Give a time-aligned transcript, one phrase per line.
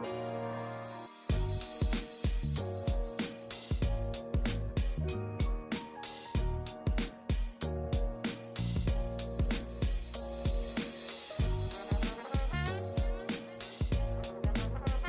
[0.00, 0.27] Bye.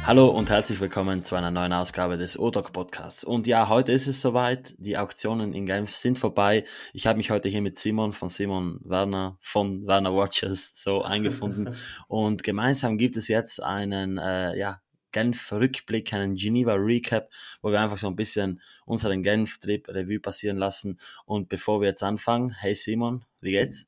[0.10, 3.24] Hallo und herzlich willkommen zu einer neuen Ausgabe des ODOC Podcasts.
[3.24, 4.74] Und ja, heute ist es soweit.
[4.80, 6.64] Die Auktionen in Genf sind vorbei.
[6.94, 11.76] Ich habe mich heute hier mit Simon von Simon Werner von Werner Watches so eingefunden.
[12.08, 14.82] und gemeinsam gibt es jetzt einen, äh, ja,
[15.12, 17.30] Genf-Rückblick, einen Geneva-Recap,
[17.62, 20.98] wo wir einfach so ein bisschen unseren Genf-Trip Revue passieren lassen.
[21.28, 23.88] Und bevor wir jetzt anfangen, hey Simon, wie geht's?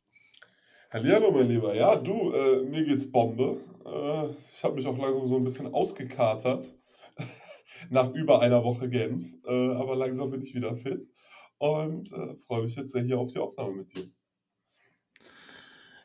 [0.91, 1.73] Hallo, mein Lieber.
[1.73, 3.57] Ja, du, äh, mir geht's Bombe.
[3.91, 6.73] Äh, ich habe mich auch langsam so ein bisschen ausgekatert
[7.89, 11.09] nach über einer Woche Genf, äh, aber langsam bin ich wieder fit
[11.57, 14.09] und äh, freue mich jetzt sehr hier auf die Aufnahme mit dir.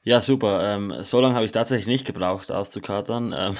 [0.03, 0.63] Ja, super.
[0.63, 3.35] Ähm, so lange habe ich tatsächlich nicht gebraucht, auszukatern.
[3.37, 3.57] Ähm,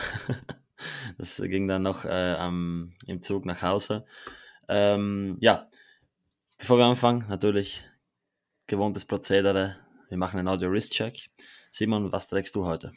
[1.19, 4.05] das ging dann noch äh, am, im Zug nach Hause.
[4.69, 5.69] Ähm, ja,
[6.59, 7.85] bevor wir anfangen, natürlich
[8.69, 9.77] gewohntes Prozedere.
[10.09, 11.31] Wir machen einen Audio-Wrist-Check.
[11.73, 12.93] Simon, was trägst du heute?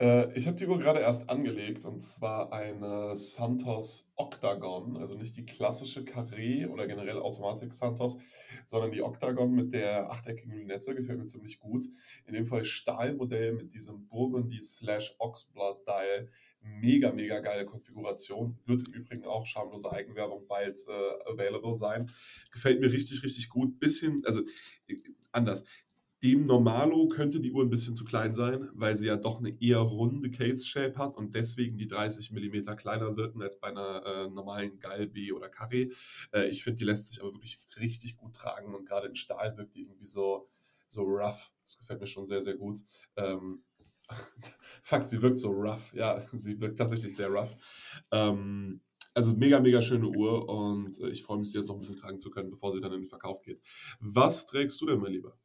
[0.00, 5.36] Äh, ich habe die Uhr gerade erst angelegt und zwar eine Santos Octagon, also nicht
[5.36, 8.18] die klassische Carré oder generell Automatik Santos,
[8.66, 11.84] sondern die Octagon mit der achteckigen Lünette, gefällt mir ziemlich gut.
[12.26, 16.28] In dem Fall Stahlmodell mit diesem Burgundy slash Oxblood Dial.
[16.60, 18.58] Mega, mega geile Konfiguration.
[18.66, 22.10] Wird im Übrigen auch schamlose Eigenwerbung bald äh, available sein.
[22.50, 23.78] Gefällt mir richtig, richtig gut.
[23.78, 24.40] Bisschen, also
[24.88, 24.96] äh,
[25.30, 25.64] anders.
[26.22, 29.56] Dem Normalo könnte die Uhr ein bisschen zu klein sein, weil sie ja doch eine
[29.62, 34.28] eher runde Case-Shape hat und deswegen die 30 mm kleiner wirken als bei einer äh,
[34.28, 35.94] normalen Galbi oder Carré.
[36.32, 39.56] Äh, ich finde, die lässt sich aber wirklich richtig gut tragen und gerade in Stahl
[39.56, 40.48] wirkt die irgendwie so,
[40.88, 41.52] so rough.
[41.62, 42.80] Das gefällt mir schon sehr, sehr gut.
[43.16, 43.62] Ähm,
[44.82, 45.94] Fakt, sie wirkt so rough.
[45.94, 47.54] Ja, sie wirkt tatsächlich sehr rough.
[48.10, 48.80] Ähm,
[49.14, 51.96] also mega, mega schöne Uhr und äh, ich freue mich, sie jetzt noch ein bisschen
[51.96, 53.60] tragen zu können, bevor sie dann in den Verkauf geht.
[54.00, 55.38] Was trägst du denn, mein Lieber?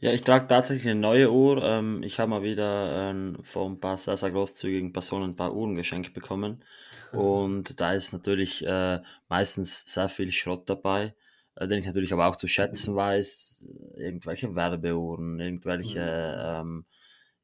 [0.00, 1.62] Ja, ich trage tatsächlich eine neue Uhr.
[1.62, 5.54] Ähm, ich habe mal wieder ähm, von ein paar sehr, sehr großzügigen Personen ein paar
[5.54, 6.64] Uhren geschenkt bekommen.
[7.12, 11.14] Und da ist natürlich äh, meistens sehr viel Schrott dabei,
[11.56, 13.68] äh, den ich natürlich aber auch zu schätzen weiß.
[13.96, 16.68] Irgendwelche Werbeuhren, irgendwelche mhm.
[16.70, 16.84] ähm,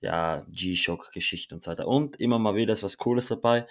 [0.00, 1.86] ja, G-Shock-Geschichten und so weiter.
[1.88, 3.66] Und immer mal wieder ist was Cooles dabei.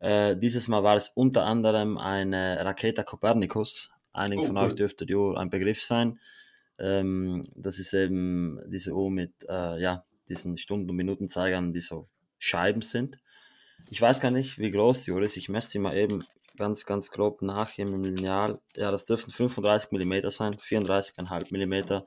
[0.00, 3.90] Äh, dieses Mal war es unter anderem eine Raketa Copernicus.
[4.12, 6.18] Einigen oh, von euch dürfte die Uhr ein Begriff sein.
[6.78, 12.08] Ähm, das ist eben diese Uhr mit äh, ja, diesen Stunden- und Minutenzeigern, die so
[12.38, 13.18] Scheiben sind.
[13.90, 15.36] Ich weiß gar nicht, wie groß die Uhr ist.
[15.36, 16.24] Ich messe die mal eben
[16.56, 18.60] ganz, ganz grob nach hier im Lineal.
[18.76, 22.04] Ja, das dürften 35 mm sein, 34,5 mm.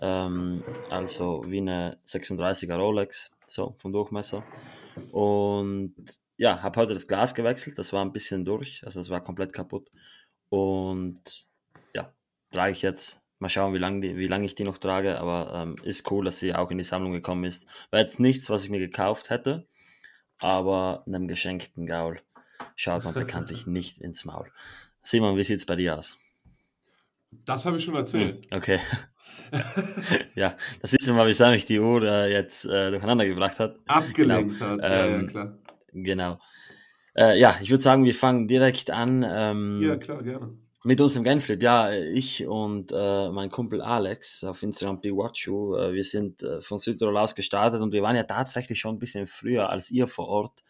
[0.00, 4.44] Ähm, also wie eine 36er Rolex, so vom Durchmesser.
[5.10, 5.94] Und
[6.36, 9.52] ja, habe heute das Glas gewechselt, das war ein bisschen durch, also das war komplett
[9.52, 9.90] kaputt.
[10.48, 11.46] Und
[11.94, 12.12] ja,
[12.50, 15.74] trage ich jetzt Mal schauen, wie lange wie lang ich die noch trage, aber ähm,
[15.82, 17.66] ist cool, dass sie auch in die Sammlung gekommen ist.
[17.90, 19.66] War jetzt nichts, was ich mir gekauft hätte,
[20.38, 22.20] aber einem geschenkten Gaul
[22.76, 24.48] schaut man bekanntlich nicht ins Maul.
[25.02, 26.18] Simon, wie sieht es bei dir aus?
[27.32, 28.46] Das habe ich schon erzählt.
[28.48, 28.78] Hm, okay.
[30.36, 33.76] ja, das ist immer, wie mich die Uhr äh, jetzt äh, durcheinander gebracht hat.
[33.88, 34.70] Abgelenkt genau.
[34.70, 35.58] hat, ja, ähm, ja, klar.
[35.92, 36.38] Genau.
[37.16, 39.26] Äh, ja, ich würde sagen, wir fangen direkt an.
[39.28, 40.61] Ähm, ja, klar, gerne.
[40.84, 45.92] Mit uns im Genflip, ja, ich und äh, mein Kumpel Alex auf Instagram BeWatchu, äh,
[45.92, 49.28] wir sind äh, von Südtirol aus gestartet und wir waren ja tatsächlich schon ein bisschen
[49.28, 50.64] früher als ihr vor Ort.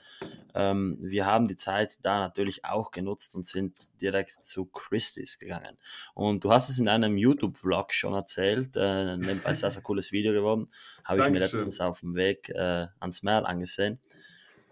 [0.55, 5.79] Ähm, wir haben die Zeit da natürlich auch genutzt und sind direkt zu Christie's gegangen.
[6.13, 10.35] Und du hast es in einem YouTube-Vlog schon erzählt, äh, nebenbei sehr, sehr cooles Video
[10.35, 10.69] geworden,
[11.05, 13.99] habe ich mir letztens auf dem Weg äh, ans Meer angesehen.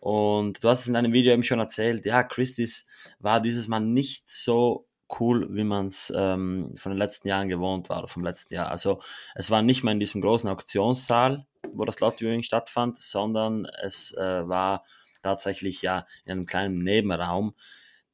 [0.01, 2.85] Und du hast es in einem Video eben schon erzählt, ja, Christie's
[3.21, 4.87] war dieses Mal nicht so
[5.19, 8.71] cool, wie man es ähm, von den letzten Jahren gewohnt war, vom letzten Jahr.
[8.71, 9.01] Also
[9.35, 14.13] es war nicht mehr in diesem großen Auktionssaal, wo das Lot Viewing stattfand, sondern es
[14.13, 14.85] äh, war
[15.23, 17.55] tatsächlich ja in einem kleinen Nebenraum.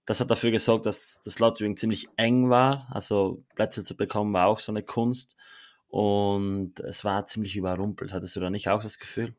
[0.06, 2.88] Das hat dafür gesorgt, dass das Lot Viewing ziemlich eng war.
[2.90, 5.36] Also Plätze zu bekommen war auch so eine Kunst.
[5.88, 8.12] Und es war ziemlich überrumpelt.
[8.12, 9.34] Hattest du da nicht auch das Gefühl?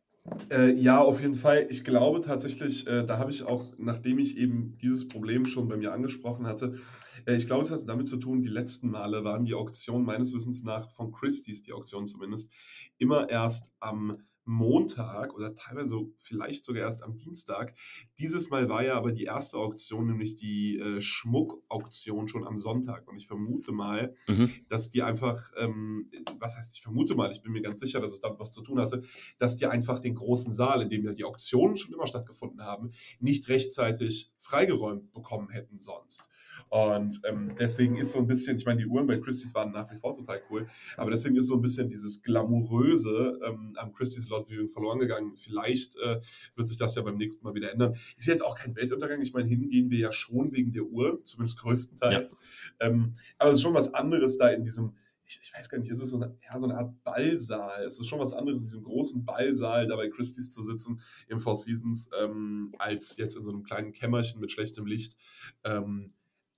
[0.52, 1.68] Äh, ja, auf jeden Fall.
[1.70, 5.78] Ich glaube tatsächlich, äh, da habe ich auch, nachdem ich eben dieses Problem schon bei
[5.78, 6.78] mir angesprochen hatte,
[7.26, 10.34] äh, ich glaube, es hatte damit zu tun, die letzten Male waren die Auktionen meines
[10.34, 12.52] Wissens nach von Christie's, die Auktion zumindest,
[12.98, 14.18] immer erst am
[14.48, 17.74] Montag oder teilweise vielleicht sogar erst am Dienstag.
[18.20, 23.08] Dieses Mal war ja aber die erste Auktion, nämlich die äh, Schmuckauktion schon am Sonntag.
[23.08, 24.52] Und ich vermute mal, mhm.
[24.70, 26.10] dass die einfach, ähm,
[26.40, 28.62] was heißt, ich vermute mal, ich bin mir ganz sicher, dass es damit was zu
[28.62, 29.04] tun hatte,
[29.38, 32.92] dass die einfach den großen Saal, in dem ja die Auktionen schon immer stattgefunden haben,
[33.20, 36.30] nicht rechtzeitig freigeräumt bekommen hätten sonst.
[36.70, 39.92] Und ähm, deswegen ist so ein bisschen, ich meine, die Uhren bei Christie's waren nach
[39.92, 40.68] wie vor total cool,
[40.98, 45.36] aber deswegen ist so ein bisschen dieses Glamouröse ähm, am Christie's Lot Viewing verloren gegangen.
[45.38, 46.22] Vielleicht äh,
[46.56, 47.96] wird sich das ja beim nächsten Mal wieder ändern.
[48.18, 49.22] Ist jetzt auch kein Weltuntergang.
[49.22, 52.38] Ich meine, hingehen wir ja schon wegen der Uhr, zumindest größtenteils.
[52.80, 52.88] Ja.
[52.88, 54.94] Ähm, aber es ist schon was anderes da in diesem
[55.30, 57.84] ich, ich, weiß gar nicht, ist es so eine, ja, so eine Art Ballsaal?
[57.84, 61.42] Es ist schon was anderes, in diesem großen Ballsaal da bei Christie's zu sitzen im
[61.42, 65.18] Four Seasons, ähm, als jetzt in so einem kleinen Kämmerchen mit schlechtem Licht.
[65.66, 66.14] Ähm,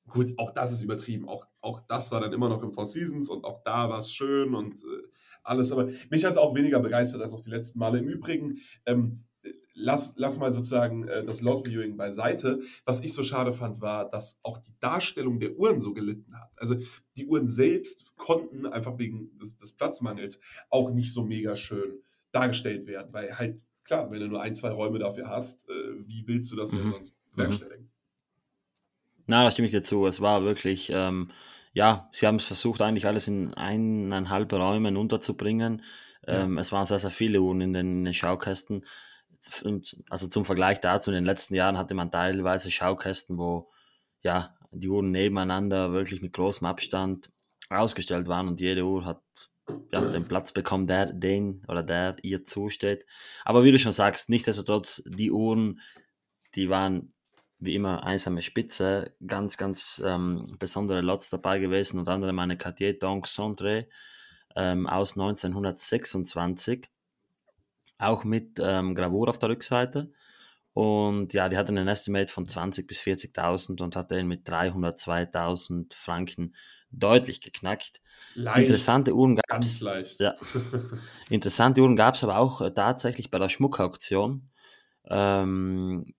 [0.09, 1.29] Gut, auch das ist übertrieben.
[1.29, 4.11] Auch, auch das war dann immer noch im Four Seasons und auch da war es
[4.11, 5.07] schön und äh,
[5.43, 5.71] alles.
[5.71, 7.99] Aber mich hat es auch weniger begeistert als auch die letzten Male.
[7.99, 9.23] Im Übrigen, ähm,
[9.73, 12.61] lass, lass mal sozusagen äh, das Lot Viewing beiseite.
[12.85, 16.51] Was ich so schade fand, war, dass auch die Darstellung der Uhren so gelitten hat.
[16.57, 16.75] Also
[17.15, 20.39] die Uhren selbst konnten einfach wegen des, des Platzmangels
[20.69, 22.01] auch nicht so mega schön
[22.31, 25.73] dargestellt werden, weil halt, klar, wenn du nur ein, zwei Räume dafür hast, äh,
[26.05, 26.77] wie willst du das mhm.
[26.77, 27.35] denn sonst mhm.
[27.35, 27.83] bewerkstelligen?
[27.85, 27.91] Mhm.
[29.27, 30.05] Na, da stimme ich dir zu.
[30.07, 31.29] Es war wirklich, ähm,
[31.73, 35.83] ja, sie haben es versucht, eigentlich alles in eineinhalb Räumen unterzubringen.
[36.25, 36.43] Ja.
[36.43, 38.85] Ähm, es waren sehr, sehr viele Uhren in den, in den Schaukästen.
[40.09, 43.69] Also zum Vergleich dazu, in den letzten Jahren hatte man teilweise Schaukästen, wo
[44.21, 47.29] ja, die Uhren nebeneinander wirklich mit großem Abstand
[47.69, 49.21] ausgestellt waren und jede Uhr hat
[49.91, 53.05] ja, den Platz bekommen, der den oder der ihr zusteht.
[53.45, 55.79] Aber wie du schon sagst, nichtsdestotrotz, die Uhren,
[56.55, 57.13] die waren
[57.59, 62.97] wie immer einsame Spitze, ganz, ganz ähm, besondere Lots dabei gewesen, unter anderem eine Cartier
[62.97, 63.87] Dong Centre
[64.55, 66.89] ähm, aus 1926,
[67.97, 70.11] auch mit ähm, Gravur auf der Rückseite.
[70.73, 75.93] Und ja, die hatten ein Estimate von 20.000 bis 40.000 und hat den mit 302.000
[75.93, 76.53] Franken
[76.91, 78.01] deutlich geknackt.
[78.35, 79.81] Leicht, interessante Uhren gab es.
[80.19, 80.35] Ja,
[81.29, 84.49] interessante Uhren gab es aber auch äh, tatsächlich bei der Schmuckauktion.
[85.05, 86.13] Ähm,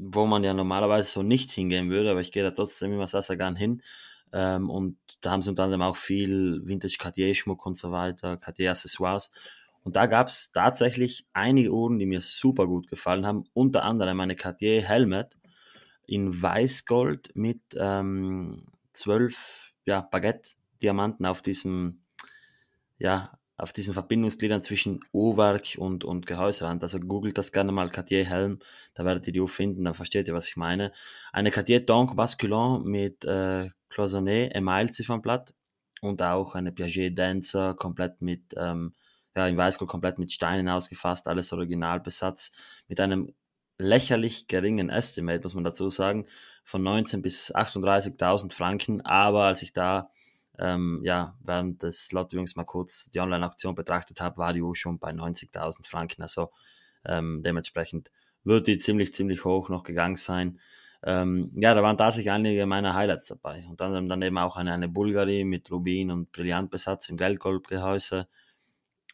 [0.00, 3.22] wo man ja normalerweise so nicht hingehen würde, aber ich gehe da trotzdem immer sehr,
[3.22, 3.82] sehr gern hin.
[4.32, 9.30] Ähm, und da haben sie unter anderem auch viel Vintage Cartier-Schmuck und so weiter, Cartier-Accessoires.
[9.84, 13.44] Und da gab es tatsächlich einige Uhren, die mir super gut gefallen haben.
[13.54, 15.38] Unter anderem eine Cartier Helmet
[16.06, 22.02] in Weißgold mit ähm, zwölf ja, Baguette-Diamanten auf diesem
[22.98, 26.82] ja, auf diesen Verbindungsgliedern zwischen Uhrwerk und, und Gehäuserand.
[26.82, 28.58] Also googelt das gerne mal Cartier Helm,
[28.94, 30.92] da werdet ihr die Uhr finden, dann versteht ihr, was ich meine.
[31.32, 35.54] Eine Cartier Donk Basculon mit äh, Cloisonné Email Ziffernblatt
[36.00, 38.94] und auch eine Piaget Dancer komplett mit, ähm,
[39.36, 42.52] ja, in Weißgold komplett mit Steinen ausgefasst, alles Originalbesatz,
[42.88, 43.34] mit einem
[43.78, 46.26] lächerlich geringen Estimate, muss man dazu sagen,
[46.64, 50.10] von 19 bis 38.000 Franken, aber als ich da
[50.60, 54.98] ähm, ja, während des Lotterjungs mal kurz die Online-Aktion betrachtet habe, war die Uhr schon
[54.98, 56.22] bei 90.000 Franken.
[56.22, 56.50] Also
[57.04, 58.10] ähm, dementsprechend
[58.44, 60.60] wird die ziemlich, ziemlich hoch noch gegangen sein.
[61.02, 63.64] Ähm, ja, da waren tatsächlich einige meiner Highlights dabei.
[63.68, 68.28] Und dann, dann eben auch eine, eine Bulgari mit Rubin und Brillantbesatz im Geldgoldgehäuse.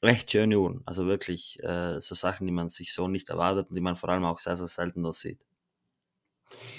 [0.03, 0.83] Recht schöne Uhren.
[0.85, 4.09] Also wirklich äh, so Sachen, die man sich so nicht erwartet und die man vor
[4.11, 5.41] allem auch sehr, sehr selten nur sieht.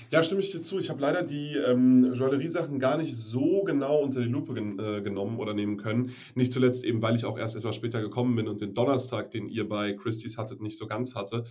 [0.09, 0.79] Ja, stimme ich dir zu.
[0.79, 5.01] Ich habe leider die ähm, Joaillerie-Sachen gar nicht so genau unter die Lupe gen äh,
[5.01, 6.11] genommen oder nehmen können.
[6.35, 9.49] Nicht zuletzt eben, weil ich auch erst etwas später gekommen bin und den Donnerstag, den
[9.49, 11.43] ihr bei Christie's hattet, nicht so ganz hatte.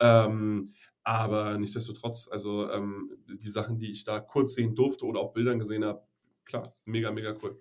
[0.00, 0.70] Ähm,
[1.02, 5.58] aber nichtsdestotrotz, also ähm, die Sachen, die ich da kurz sehen durfte oder auf Bildern
[5.58, 6.02] gesehen habe,
[6.44, 7.60] klar, mega, mega cool.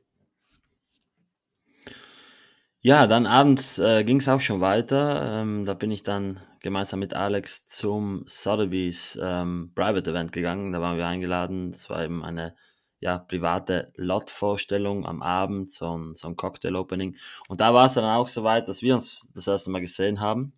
[2.82, 5.42] Ja, dann abends äh, ging es auch schon weiter.
[5.42, 10.74] Ähm, da bin ich dann gemeinsam mit Alex zum Sotheby's ähm, Private Event gegangen.
[10.74, 11.72] Da waren wir eingeladen.
[11.72, 12.56] Das war eben eine
[13.00, 17.16] ja, private Lot-Vorstellung am Abend, so ein, so ein Cocktail-Opening.
[17.48, 20.20] Und da war es dann auch so weit, dass wir uns das erste Mal gesehen
[20.20, 20.52] haben.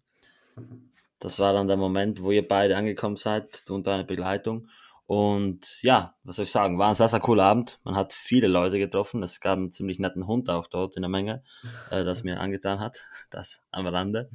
[1.20, 4.68] Das war dann der Moment, wo ihr beide angekommen seid, du und deine Begleitung.
[5.06, 7.80] Und ja, was soll ich sagen, war ein sehr, sehr cooler Abend.
[7.84, 9.22] Man hat viele Leute getroffen.
[9.22, 11.44] Es gab einen ziemlich netten Hund auch dort in der Menge,
[11.92, 13.00] äh, das mir angetan hat.
[13.30, 14.32] Das am Rande.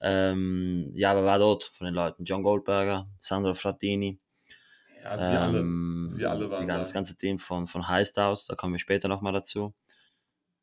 [0.00, 4.20] Ähm, ja, aber war dort von den Leuten John Goldberger, Sandro Frattini.
[5.02, 6.08] Ja, sie, ähm, alle.
[6.08, 6.78] sie alle waren die, da.
[6.78, 9.74] Das ganze Team von, von Heist aus, da kommen wir später nochmal dazu.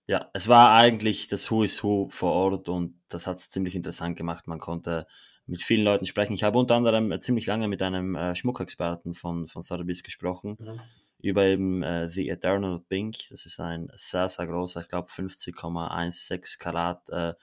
[0.08, 3.76] Ja, es war eigentlich das Who is Who vor Ort und das hat es ziemlich
[3.76, 4.48] interessant gemacht.
[4.48, 5.08] Man konnte
[5.46, 6.34] mit vielen Leuten sprechen.
[6.34, 10.80] Ich habe unter anderem ziemlich lange mit einem äh, Schmuckexperten von, von Sotheby's gesprochen, mhm.
[11.20, 13.18] über eben äh, The Eternal Pink.
[13.30, 17.34] Das ist ein sehr, sehr großer, ich glaube 50,16 Karat äh,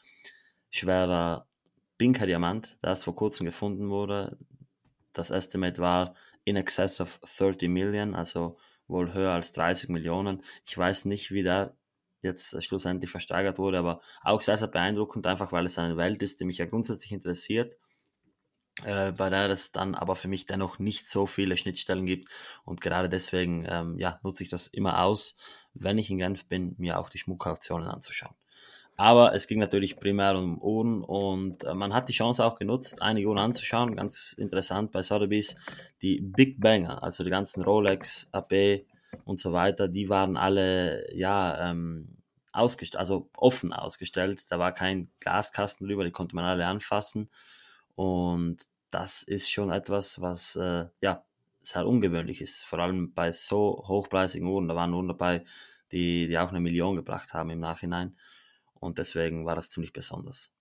[0.71, 1.48] schwerer
[1.99, 4.39] pinker Diamant, erst vor kurzem gefunden wurde.
[5.13, 6.15] Das Estimate war
[6.45, 10.43] in excess of 30 Million, also wohl höher als 30 Millionen.
[10.65, 11.77] Ich weiß nicht, wie der
[12.23, 16.41] jetzt schlussendlich versteigert wurde, aber auch sehr, sehr beeindruckend, einfach weil es eine Welt ist,
[16.41, 17.77] die mich ja grundsätzlich interessiert,
[18.85, 22.29] äh, bei der es dann aber für mich dennoch nicht so viele Schnittstellen gibt
[22.65, 25.37] und gerade deswegen ähm, ja, nutze ich das immer aus,
[25.75, 28.35] wenn ich in Genf bin, mir auch die Schmuckauktionen anzuschauen.
[29.01, 33.01] Aber es ging natürlich primär um Uhren und äh, man hat die Chance auch genutzt,
[33.01, 33.95] einige Uhren anzuschauen.
[33.95, 35.55] Ganz interessant bei Sotheby's,
[36.03, 38.85] die Big Banger, also die ganzen Rolex, AP
[39.25, 42.17] und so weiter, die waren alle, ja, ähm,
[42.53, 44.51] ausgestellt, also offen ausgestellt.
[44.51, 47.31] Da war kein Glaskasten drüber, die konnte man alle anfassen.
[47.95, 51.25] Und das ist schon etwas, was, äh, ja,
[51.63, 52.65] sehr ungewöhnlich ist.
[52.65, 54.67] Vor allem bei so hochpreisigen Uhren.
[54.67, 55.45] Da waren Uhren dabei,
[55.93, 58.17] die, die auch eine Million gebracht haben im Nachhinein.
[58.81, 60.53] Und deswegen war das ziemlich besonders.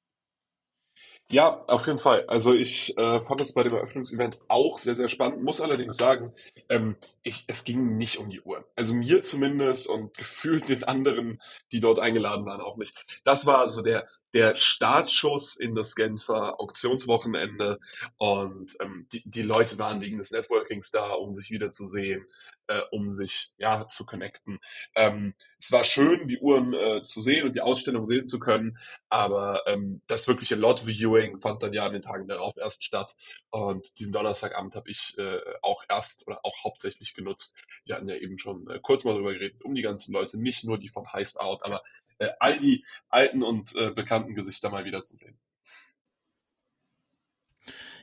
[1.30, 2.26] Ja, auf jeden Fall.
[2.28, 5.44] Also ich äh, fand es bei dem Eröffnungsevent auch sehr, sehr spannend.
[5.44, 6.34] Muss allerdings sagen,
[6.70, 8.64] ähm, ich, es ging nicht um die Uhren.
[8.78, 11.42] Also mir zumindest und gefühlt den anderen,
[11.74, 12.96] die dort eingeladen waren, auch nicht.
[13.26, 14.08] Das war also der,
[14.38, 17.80] der Startschuss in das Genfer Auktionswochenende
[18.18, 22.24] und ähm, die, die Leute waren wegen des Networkings da, um sich wiederzusehen,
[22.68, 24.60] äh, um sich ja zu connecten.
[24.94, 28.78] Ähm, es war schön, die Uhren äh, zu sehen und die Ausstellung sehen zu können,
[29.10, 33.16] aber ähm, das wirkliche Lot-Viewing fand dann ja an den Tagen darauf erst statt
[33.50, 37.60] und diesen Donnerstagabend habe ich äh, auch erst oder auch hauptsächlich genutzt.
[37.88, 40.64] Wir hatten ja eben schon äh, kurz mal darüber geredet, um die ganzen Leute, nicht
[40.64, 41.84] nur die von Heist Out, aber
[42.20, 45.38] äh, all die alten und äh, bekannten Gesichter mal wieder zu sehen.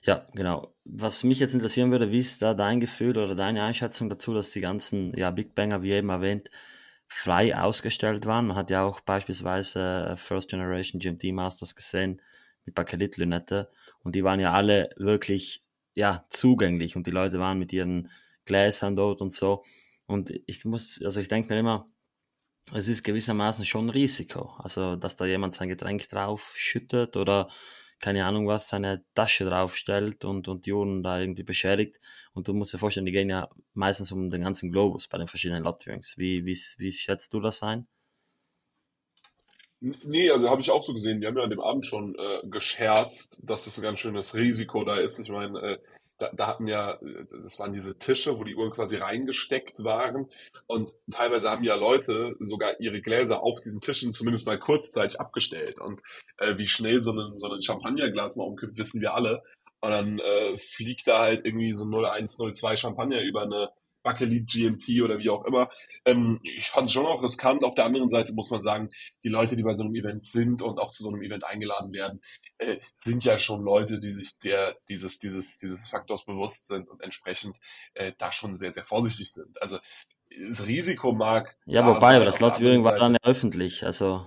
[0.03, 0.75] Ja, genau.
[0.85, 4.50] Was mich jetzt interessieren würde, wie ist da dein Gefühl oder deine Einschätzung dazu, dass
[4.50, 6.50] die ganzen ja, Big Banger, wie eben erwähnt,
[7.07, 8.47] frei ausgestellt waren?
[8.47, 12.21] Man hat ja auch beispielsweise äh, First Generation GMT Masters gesehen
[12.67, 13.71] mit Bakelit-Lünette
[14.03, 15.64] und die waren ja alle wirklich
[15.95, 18.11] ja, zugänglich und die Leute waren mit ihren
[18.44, 19.64] Gläsern dort und so.
[20.06, 21.88] Und ich muss, also ich denke mir immer,
[22.72, 24.54] es ist gewissermaßen schon ein Risiko.
[24.58, 27.48] Also, dass da jemand sein Getränk drauf schüttet oder
[28.00, 32.00] keine Ahnung was, seine Tasche draufstellt und, und die Uhren da irgendwie beschädigt.
[32.32, 35.26] Und du musst dir vorstellen, die gehen ja meistens um den ganzen Globus bei den
[35.26, 36.18] verschiedenen Lot-Viewings.
[36.18, 37.86] Wie, wie, wie schätzt du das ein?
[39.80, 41.20] Nee, also habe ich auch so gesehen.
[41.20, 44.84] Die haben ja an dem Abend schon äh, gescherzt, dass das ein ganz schönes Risiko
[44.84, 45.18] da ist.
[45.18, 45.78] Ich meine, äh,
[46.18, 46.99] da, da hatten ja,
[47.30, 50.30] das waren diese Tische, wo die Uhren quasi reingesteckt waren.
[50.66, 55.80] Und teilweise haben ja Leute sogar ihre Gläser auf diesen Tischen zumindest mal kurzzeitig abgestellt.
[55.80, 56.00] Und
[56.38, 59.42] äh, wie schnell so ein, so ein Champagnerglas mal umkippt, wissen wir alle.
[59.80, 63.71] Und dann äh, fliegt da halt irgendwie so 0102 Champagner über eine
[64.04, 65.68] Bakelit GMT oder wie auch immer.
[66.04, 67.64] Ähm, ich fand es schon auch riskant.
[67.64, 68.90] Auf der anderen Seite muss man sagen,
[69.25, 71.92] die Leute, die bei so einem Event sind und auch zu so einem Event eingeladen
[71.92, 72.20] werden,
[72.58, 77.02] äh, sind ja schon Leute, die sich der dieses dieses dieses Faktors bewusst sind und
[77.02, 77.56] entsprechend
[77.94, 79.61] äh, da schon sehr sehr vorsichtig sind.
[79.61, 79.78] Also
[80.49, 81.56] das Risiko mag.
[81.66, 84.26] Ja, wobei, aber das Lot Viewing war dann öffentlich, also.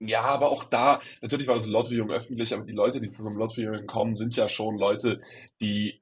[0.00, 3.22] Ja, aber auch da, natürlich war das Lot Viewing öffentlich, aber die Leute, die zu
[3.22, 5.20] so einem Lot Viewing kommen, sind ja schon Leute,
[5.60, 6.00] die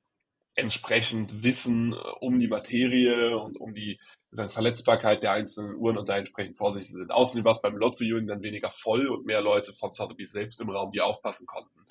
[0.56, 6.08] entsprechend wissen äh, um die Materie und um die sagen, Verletzbarkeit der einzelnen Uhren und
[6.08, 7.10] da entsprechend vorsichtig sind.
[7.10, 10.60] Außerdem war es beim Lot Viewing dann weniger voll und mehr Leute von Sotheby's selbst
[10.60, 11.86] im Raum, die aufpassen konnten.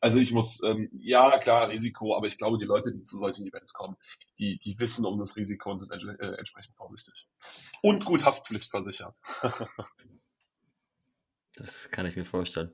[0.00, 3.46] Also ich muss, ähm, ja klar, Risiko, aber ich glaube, die Leute, die zu solchen
[3.46, 3.96] Events kommen,
[4.38, 7.26] die, die wissen um das Risiko und sind äh, entsprechend vorsichtig.
[7.82, 9.16] Und gut Haftpflicht versichert.
[11.54, 12.72] das kann ich mir vorstellen.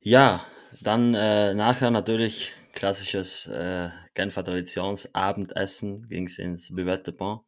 [0.00, 0.44] Ja,
[0.80, 7.40] dann äh, nachher natürlich klassisches äh, Genfer Traditionsabendessen ging es ins Buvette Bon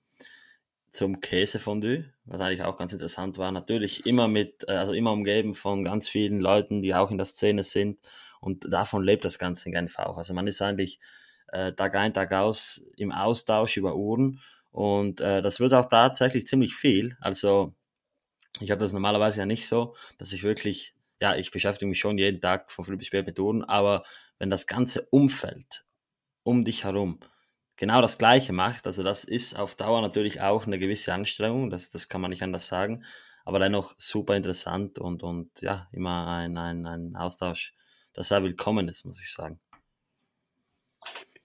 [0.91, 3.53] zum Käsefondue, was eigentlich auch ganz interessant war.
[3.53, 7.27] Natürlich immer mit, äh, also immer umgeben von ganz vielen Leuten, die auch in der
[7.27, 8.01] Szene sind
[8.41, 10.17] und davon lebt das Ganze in Genf auch.
[10.17, 10.99] Also man ist eigentlich
[11.53, 14.41] äh, Tag ein, Tag aus im Austausch über Uhren
[14.73, 17.17] und äh, das wird auch tatsächlich ziemlich viel.
[17.21, 17.73] Also
[18.59, 22.19] ich habe das normalerweise ja nicht so, dass ich wirklich ja, ich beschäftige mich schon
[22.19, 24.03] jeden Tag von früh bis spät mit Uhren, aber
[24.41, 25.85] wenn das ganze Umfeld
[26.43, 27.21] um dich herum
[27.77, 31.91] genau das Gleiche macht, also das ist auf Dauer natürlich auch eine gewisse Anstrengung, das,
[31.91, 33.05] das kann man nicht anders sagen,
[33.45, 37.75] aber dennoch super interessant und, und ja, immer ein, ein, ein Austausch,
[38.17, 39.61] der sehr willkommen ist, muss ich sagen.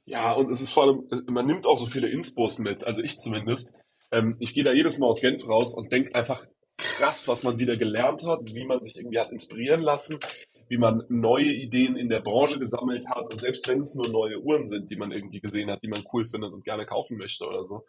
[0.06, 3.20] Ja, und es ist vor allem, man nimmt auch so viele Inspos mit, also ich
[3.20, 3.74] zumindest.
[4.12, 6.46] Ähm, ich gehe da jedes Mal aus Genf raus und denke einfach,
[6.78, 10.20] krass, was man wieder gelernt hat, wie man sich irgendwie hat inspirieren lassen,
[10.68, 14.40] wie man neue Ideen in der Branche gesammelt hat und selbst wenn es nur neue
[14.40, 17.46] Uhren sind, die man irgendwie gesehen hat, die man cool findet und gerne kaufen möchte
[17.46, 17.86] oder so.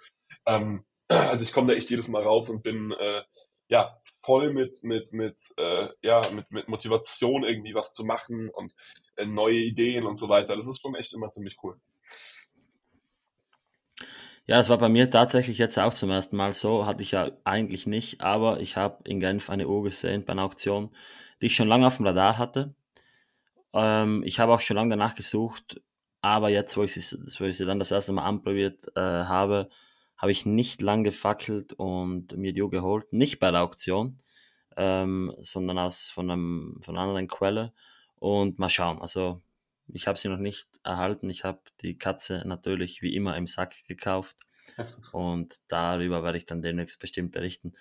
[0.47, 3.23] Ähm, also ich komme da echt jedes Mal raus und bin äh,
[3.68, 8.75] ja, voll mit, mit, mit, äh, ja, mit, mit Motivation irgendwie was zu machen und
[9.16, 10.56] äh, neue Ideen und so weiter.
[10.56, 11.76] Das ist schon echt immer ziemlich cool.
[14.49, 16.87] Ja, das war bei mir tatsächlich jetzt auch zum ersten Mal so.
[16.87, 20.45] Hatte ich ja eigentlich nicht, aber ich habe in Genf eine Uhr gesehen bei einer
[20.45, 20.95] Auktion,
[21.40, 22.75] die ich schon lange auf dem Radar hatte.
[23.73, 25.81] Ähm, ich habe auch schon lange danach gesucht,
[26.23, 29.69] aber jetzt, wo ich sie, wo ich sie dann das erste Mal anprobiert äh, habe,
[30.16, 33.12] habe ich nicht lang gefackelt und mir die Uhr geholt.
[33.12, 34.21] Nicht bei der Auktion,
[34.76, 37.73] ähm, sondern aus von, einem, von einer anderen Quelle.
[38.19, 39.00] Und mal schauen.
[39.00, 39.43] Also
[39.93, 41.28] ich habe sie noch nicht erhalten.
[41.31, 44.38] Ich habe die Katze natürlich wie immer im Sack gekauft.
[45.12, 47.75] Und darüber werde ich dann demnächst bestimmt berichten.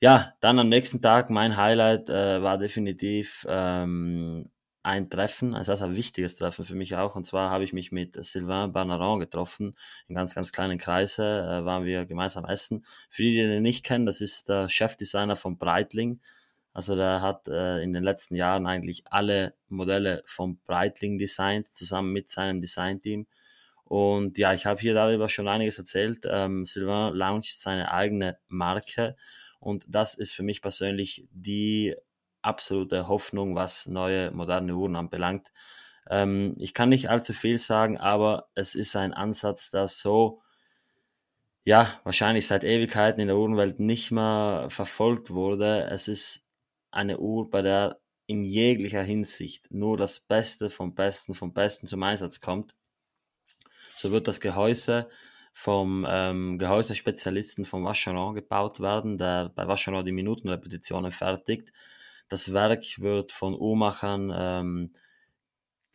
[0.00, 4.50] Ja, dann am nächsten Tag, mein Highlight äh, war definitiv ähm,
[4.82, 7.16] ein Treffen, also ein wichtiges Treffen für mich auch.
[7.16, 9.74] Und zwar habe ich mich mit Sylvain Barnaron getroffen.
[10.08, 12.84] In ganz, ganz kleinen Kreise äh, waren wir gemeinsam essen.
[13.08, 16.20] Für die, die ihn nicht kennen, das ist der Chefdesigner von Breitling.
[16.74, 22.12] Also der hat äh, in den letzten Jahren eigentlich alle Modelle von Breitling designt, zusammen
[22.12, 23.26] mit seinem Designteam.
[23.84, 26.26] Und ja, ich habe hier darüber schon einiges erzählt.
[26.28, 29.16] Ähm, Sylvain launcht seine eigene Marke
[29.64, 31.96] und das ist für mich persönlich die
[32.42, 35.52] absolute Hoffnung, was neue moderne Uhren anbelangt.
[36.10, 40.42] Ähm, ich kann nicht allzu viel sagen, aber es ist ein Ansatz, der so
[41.64, 45.88] ja, wahrscheinlich seit Ewigkeiten in der Uhrenwelt nicht mehr verfolgt wurde.
[45.90, 46.46] Es ist
[46.90, 52.02] eine Uhr, bei der in jeglicher Hinsicht nur das Beste vom Besten vom Besten zum
[52.02, 52.74] Einsatz kommt.
[53.96, 55.08] So wird das Gehäuse
[55.56, 61.72] vom ähm, Gehäusespezialisten von Vacheron gebaut werden, der bei Vacheron die Minutenrepetitionen fertigt.
[62.28, 64.92] Das Werk wird von Uhrmachern ähm,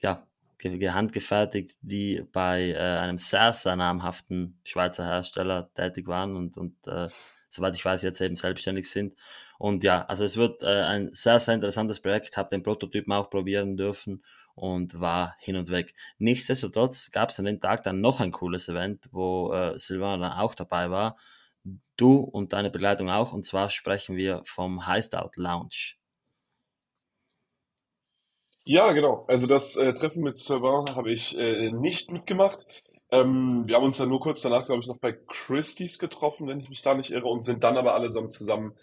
[0.01, 0.25] ja,
[0.63, 7.09] handgefertigt, die bei äh, einem sehr, sehr namhaften Schweizer Hersteller tätig waren und, und äh,
[7.49, 9.13] soweit ich weiß, jetzt eben selbstständig sind.
[9.57, 13.29] Und ja, also es wird äh, ein sehr, sehr interessantes Projekt, habe den Prototypen auch
[13.29, 14.23] probieren dürfen
[14.59, 15.93] und war hin und weg.
[16.17, 20.55] Nichtsdestotrotz gab es an dem Tag dann noch ein cooles Event, wo äh, Silvana auch
[20.55, 21.17] dabei war.
[21.97, 23.33] Du und deine Begleitung auch.
[23.33, 25.95] Und zwar sprechen wir vom Heist Out Lounge.
[28.65, 29.25] Ja, genau.
[29.27, 32.65] Also das äh, Treffen mit Sylvain habe ich äh, nicht mitgemacht.
[33.11, 36.59] Ähm, wir haben uns dann nur kurz danach, glaube ich, noch bei Christie's getroffen, wenn
[36.59, 38.75] ich mich da nicht irre, und sind dann aber allesamt zusammen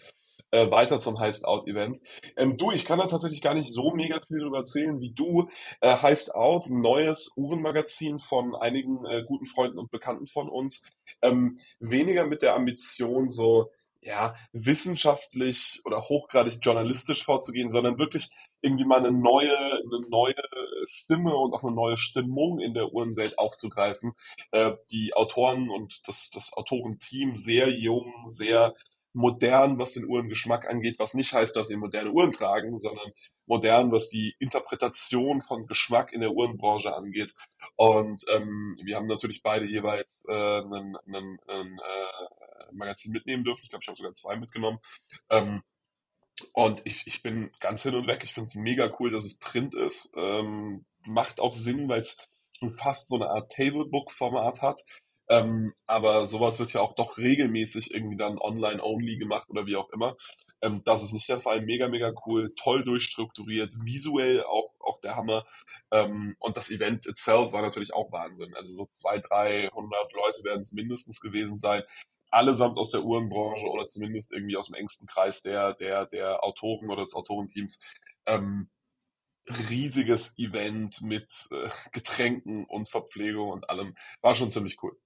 [0.51, 1.97] äh, weiter zum Heist Out Event.
[2.35, 5.49] Ähm, du, ich kann da tatsächlich gar nicht so mega viel darüber erzählen wie du.
[5.81, 10.83] Äh, Heist Out, ein neues Uhrenmagazin von einigen äh, guten Freunden und Bekannten von uns.
[11.21, 18.29] Ähm, weniger mit der Ambition, so ja, wissenschaftlich oder hochgradig journalistisch vorzugehen, sondern wirklich
[18.61, 20.35] irgendwie mal eine neue, eine neue
[20.87, 24.13] Stimme und auch eine neue Stimmung in der Uhrenwelt aufzugreifen.
[24.51, 28.75] Äh, die Autoren und das, das Autorenteam sehr jung, sehr
[29.17, 33.11] modern, was den Uhrengeschmack angeht, was nicht heißt, dass sie moderne Uhren tragen, sondern
[33.47, 37.33] modern, was die Interpretation von Geschmack in der Uhrenbranche angeht.
[37.75, 43.61] Und ähm, wir haben natürlich beide jeweils äh, einen, einen äh, Magazin mitnehmen dürfen.
[43.63, 44.77] Ich glaube, ich habe sogar zwei mitgenommen.
[45.31, 45.63] Ähm,
[46.53, 48.21] und ich, ich bin ganz hin und weg.
[48.23, 50.13] Ich finde es mega cool, dass es Print ist.
[50.15, 54.79] Ähm, macht auch Sinn, weil es schon fast so eine Art Tablebook-Format hat.
[55.29, 59.89] Ähm, aber sowas wird ja auch doch regelmäßig irgendwie dann online-only gemacht oder wie auch
[59.89, 60.15] immer.
[60.61, 61.61] Ähm, das ist nicht der Fall.
[61.61, 65.45] Mega, mega cool, toll durchstrukturiert, visuell auch, auch der Hammer.
[65.91, 68.53] Ähm, und das Event itself war natürlich auch Wahnsinn.
[68.55, 71.83] Also so zwei, 300 Leute werden es mindestens gewesen sein.
[72.31, 76.89] Allesamt aus der Uhrenbranche oder zumindest irgendwie aus dem engsten Kreis der, der, der Autoren
[76.89, 77.79] oder des Autorenteams.
[78.25, 78.69] Ähm,
[79.69, 83.95] riesiges Event mit äh, Getränken und Verpflegung und allem.
[84.21, 84.97] War schon ziemlich cool.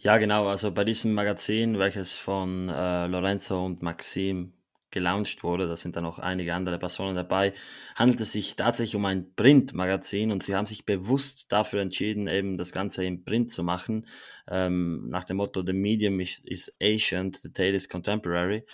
[0.00, 0.48] Ja, genau.
[0.48, 4.52] Also bei diesem Magazin, welches von äh, Lorenzo und Maxim
[4.90, 7.52] gelauncht wurde, da sind dann noch einige andere Personen dabei,
[7.96, 12.56] handelt es sich tatsächlich um ein Printmagazin und sie haben sich bewusst dafür entschieden, eben
[12.58, 14.06] das Ganze im Print zu machen,
[14.48, 18.64] ähm, nach dem Motto The Medium is, is ancient, the tale is contemporary.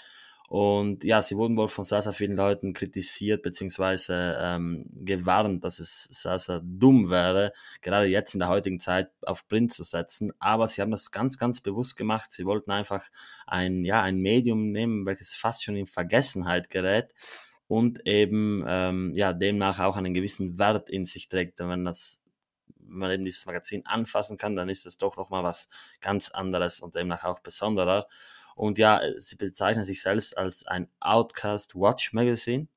[0.51, 5.79] Und ja, sie wurden wohl von sehr, sehr vielen Leuten kritisiert beziehungsweise ähm, gewarnt, dass
[5.79, 10.33] es sehr, sehr dumm wäre, gerade jetzt in der heutigen Zeit auf Print zu setzen.
[10.41, 12.33] Aber sie haben das ganz, ganz bewusst gemacht.
[12.33, 13.11] Sie wollten einfach
[13.47, 17.15] ein, ja, ein Medium nehmen, welches fast schon in Vergessenheit gerät
[17.69, 21.61] und eben ähm, ja, demnach auch einen gewissen Wert in sich trägt.
[21.61, 22.25] wenn das
[22.91, 25.69] wenn man eben dieses Magazin anfassen kann, dann ist das doch nochmal was
[26.01, 28.09] ganz anderes und demnach auch besonderer.
[28.61, 32.69] Und ja, sie bezeichnen sich selbst als ein Outcast Watch Magazine.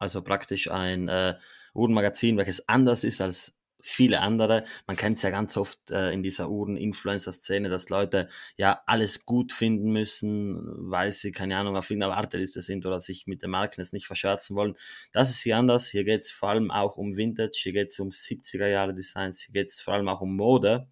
[0.00, 1.36] Also praktisch ein äh,
[1.74, 4.64] Uhrenmagazin, welches anders ist als viele andere.
[4.88, 9.52] Man kennt es ja ganz oft äh, in dieser Uhren-Influencer-Szene, dass Leute ja alles gut
[9.52, 10.58] finden müssen,
[10.90, 14.08] weil sie, keine Ahnung, auf irgendeiner Warteliste sind oder sich mit den Marken jetzt nicht
[14.08, 14.74] verscherzen wollen.
[15.12, 15.86] Das ist hier anders.
[15.86, 19.40] Hier geht es vor allem auch um Vintage, hier geht es um 70er Jahre Designs,
[19.40, 20.88] hier geht es vor allem auch um Mode.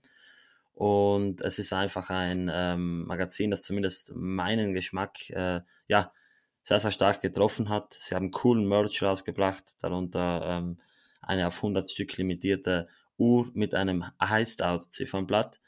[0.79, 6.13] Und es ist einfach ein ähm, Magazin, das zumindest meinen Geschmack äh, ja,
[6.63, 7.95] sehr, sehr stark getroffen hat.
[7.95, 10.79] Sie haben coolen Merch rausgebracht, darunter ähm,
[11.21, 12.87] eine auf 100 Stück limitierte
[13.17, 15.59] Uhr mit einem Heist-Out-Ziffernblatt.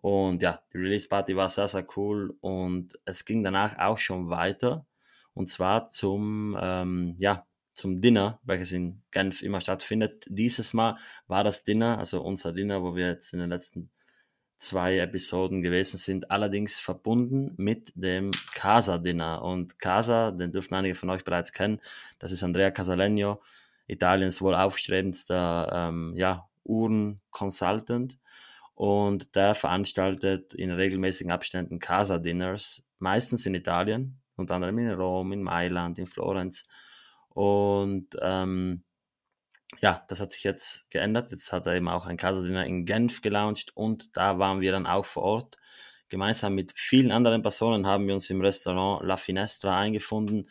[0.00, 4.84] Und ja, die Release-Party war sehr, sehr cool und es ging danach auch schon weiter.
[5.32, 10.24] Und zwar zum, ähm, ja, zum Dinner, welches in Genf immer stattfindet.
[10.28, 10.98] Dieses Mal
[11.28, 13.90] war das Dinner, also unser Dinner, wo wir jetzt in den letzten
[14.56, 19.42] zwei Episoden gewesen sind, allerdings verbunden mit dem Casa Dinner.
[19.42, 21.80] Und Casa, den dürfen einige von euch bereits kennen,
[22.18, 23.40] das ist Andrea Casalegno,
[23.86, 28.18] Italiens wohl aufstrebendster ähm, ja, Uhren-Consultant.
[28.74, 35.42] Und der veranstaltet in regelmäßigen Abständen Casa-Dinners, meistens in Italien, unter anderem in Rom, in
[35.42, 36.66] Mailand, in Florenz.
[37.30, 38.82] Und ähm,
[39.80, 41.30] ja, das hat sich jetzt geändert.
[41.30, 44.86] Jetzt hat er eben auch ein Casa-Dinner in Genf gelauncht und da waren wir dann
[44.86, 45.56] auch vor Ort.
[46.08, 50.46] Gemeinsam mit vielen anderen Personen haben wir uns im Restaurant La Finestra eingefunden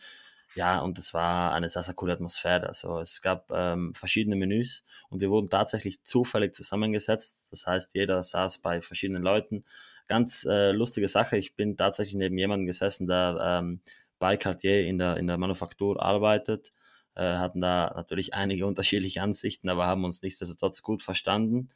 [0.56, 2.66] ja, und es war eine sehr, sehr coole Atmosphäre.
[2.66, 7.52] Also es gab ähm, verschiedene Menüs und wir wurden tatsächlich zufällig zusammengesetzt.
[7.52, 9.64] Das heißt, jeder saß bei verschiedenen Leuten.
[10.08, 11.36] Ganz äh, lustige Sache.
[11.36, 13.80] Ich bin tatsächlich neben jemandem gesessen, der ähm,
[14.18, 16.70] bei Cartier in der, in der Manufaktur arbeitet.
[17.16, 21.68] Äh, hatten da natürlich einige unterschiedliche Ansichten, aber haben uns nichtsdestotrotz gut verstanden.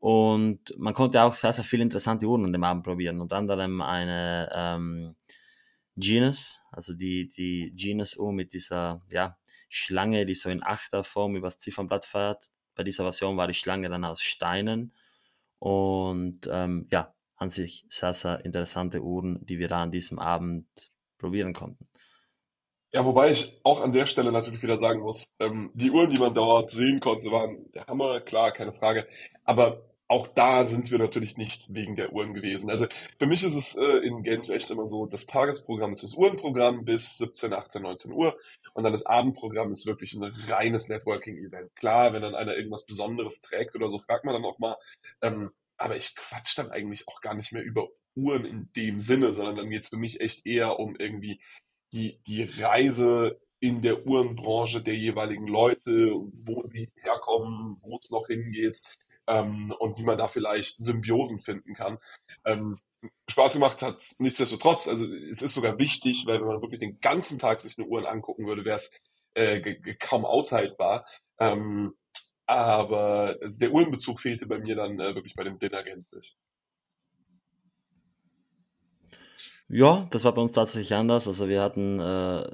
[0.00, 3.20] Und man konnte auch sehr, sehr viele interessante Uhren an dem Abend probieren.
[3.20, 5.16] Unter anderem eine ähm,
[5.96, 12.04] Genus, also die, die Genus-Uhr mit dieser ja, Schlange, die so in Achterform übers Ziffernblatt
[12.04, 12.50] fährt.
[12.74, 14.92] Bei dieser Version war die Schlange dann aus Steinen.
[15.58, 20.66] Und ähm, ja, an sich sehr, sehr interessante Uhren, die wir da an diesem Abend
[21.18, 21.88] probieren konnten.
[22.94, 26.20] Ja, wobei ich auch an der Stelle natürlich wieder sagen muss, ähm, die Uhren, die
[26.20, 29.08] man dort sehen konnte, waren der Hammer, klar, keine Frage.
[29.42, 32.70] Aber auch da sind wir natürlich nicht wegen der Uhren gewesen.
[32.70, 32.86] Also
[33.18, 36.84] für mich ist es äh, in Genf echt immer so, das Tagesprogramm ist das Uhrenprogramm
[36.84, 38.38] bis 17, 18, 19 Uhr
[38.74, 41.74] und dann das Abendprogramm ist wirklich ein reines Networking-Event.
[41.74, 44.76] Klar, wenn dann einer irgendwas Besonderes trägt oder so, fragt man dann auch mal.
[45.20, 49.32] Ähm, aber ich quatsch dann eigentlich auch gar nicht mehr über Uhren in dem Sinne,
[49.32, 51.40] sondern dann geht's für mich echt eher um irgendwie
[51.94, 56.12] die, die Reise in der Uhrenbranche der jeweiligen Leute,
[56.44, 58.82] wo sie herkommen, wo es noch hingeht,
[59.26, 61.98] ähm, und wie man da vielleicht Symbiosen finden kann.
[62.44, 62.78] Ähm,
[63.28, 67.38] Spaß gemacht hat nichtsdestotrotz, also es ist sogar wichtig, weil wenn man wirklich den ganzen
[67.38, 68.90] Tag sich eine Uhren angucken würde, wäre es
[69.34, 71.06] äh, kaum aushaltbar.
[71.38, 71.94] Ähm,
[72.46, 76.36] aber der Uhrenbezug fehlte bei mir dann äh, wirklich bei dem Dinner gänzlich.
[79.68, 81.26] Ja, das war bei uns tatsächlich anders.
[81.26, 82.50] Also wir hatten äh,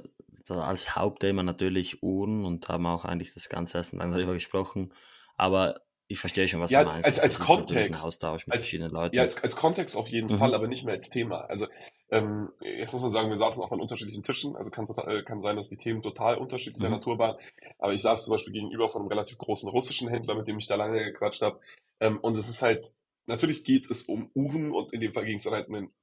[0.49, 4.93] als Hauptthema natürlich Uhren und haben auch eigentlich das ganze Essen lang darüber gesprochen.
[5.35, 7.07] Aber ich verstehe schon, was ja, du meinst.
[7.07, 8.03] Als, als Kontext.
[8.03, 9.15] Austausch mit als, verschiedenen Leuten.
[9.15, 10.39] Ja, als, als Kontext auf jeden mhm.
[10.39, 11.41] Fall, aber nicht mehr als Thema.
[11.45, 11.67] Also
[12.09, 14.57] ähm, jetzt muss man sagen, wir saßen auch an unterschiedlichen Tischen.
[14.57, 16.95] Also kann, total, äh, kann sein, dass die Themen total unterschiedlicher mhm.
[16.95, 17.37] Natur waren.
[17.79, 20.67] Aber ich saß zum Beispiel gegenüber von einem relativ großen russischen Händler, mit dem ich
[20.67, 21.61] da lange gequatscht habe.
[22.01, 22.93] Ähm, und es ist halt,
[23.25, 25.93] natürlich geht es um Uhren und in dem Fall ging es dann halt um den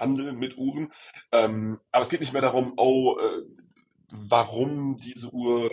[0.00, 0.92] Handel mit Uhren.
[1.30, 3.42] Ähm, aber es geht nicht mehr darum, oh, äh,
[4.10, 5.70] warum diese Uhr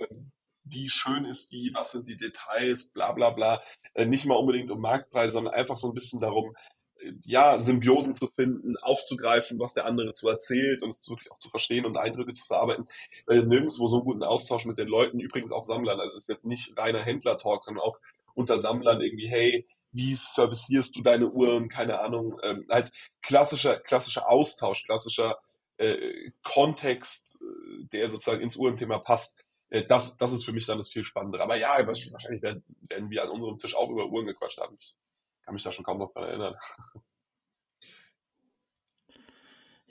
[0.72, 3.62] wie schön ist die, was sind die Details, bla bla bla.
[3.94, 6.56] Äh, nicht mal unbedingt um Marktpreise, sondern einfach so ein bisschen darum,
[7.00, 11.40] äh, ja, Symbiosen zu finden, aufzugreifen, was der andere zu erzählt und es wirklich auch
[11.40, 12.88] zu verstehen und Eindrücke zu verarbeiten.
[13.28, 16.00] Äh, nirgendwo so einen guten Austausch mit den Leuten, übrigens auch Sammlern.
[16.00, 18.00] Also es ist jetzt nicht reiner Händler-Talk, sondern auch
[18.34, 24.30] unter Sammlern irgendwie, hey, wie servicierst du deine Uhren, keine Ahnung, ähm, halt klassischer, klassischer
[24.30, 25.38] Austausch, klassischer
[25.78, 29.43] äh, Kontext, äh, der sozusagen ins Uhrenthema passt.
[29.69, 31.43] Äh, das, das ist für mich dann das viel Spannendere.
[31.43, 34.78] Aber ja, wahrscheinlich werden, werden wir an unserem Tisch auch über Uhren gequatscht haben.
[34.80, 34.97] Ich
[35.43, 36.56] kann mich da schon kaum noch dran erinnern.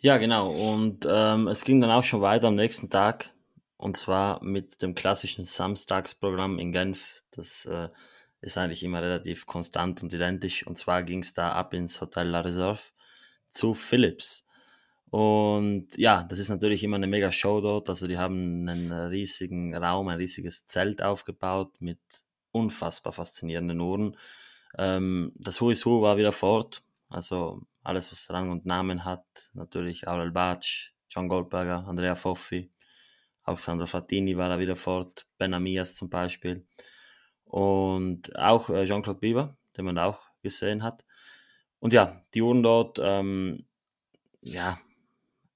[0.01, 0.49] Ja, genau.
[0.49, 3.33] Und ähm, es ging dann auch schon weiter am nächsten Tag.
[3.77, 7.25] Und zwar mit dem klassischen Samstagsprogramm in Genf.
[7.33, 7.89] Das äh,
[8.41, 10.67] ist eigentlich immer relativ konstant und identisch.
[10.67, 12.81] Und zwar ging es da ab ins Hotel La Reserve
[13.49, 14.47] zu Philips.
[15.11, 17.89] Und ja, das ist natürlich immer eine mega Show dort.
[17.89, 21.99] Also die haben einen riesigen Raum, ein riesiges Zelt aufgebaut mit
[22.53, 24.17] unfassbar faszinierenden Uhren.
[24.77, 26.83] Ähm, das Who is Who war wieder fort.
[27.09, 29.51] Also alles, was Rang und Namen hat.
[29.55, 32.71] Natürlich Aurel Batsch, John Goldberger, Andrea Foffi,
[33.49, 36.67] auch Sandro Fattini war da wieder fort, Ben Amias zum Beispiel.
[37.49, 41.05] Und auch äh, Jean-Claude Bieber, den man auch gesehen hat.
[41.81, 43.67] Und ja, die Uhren dort, ähm,
[44.41, 44.79] ja,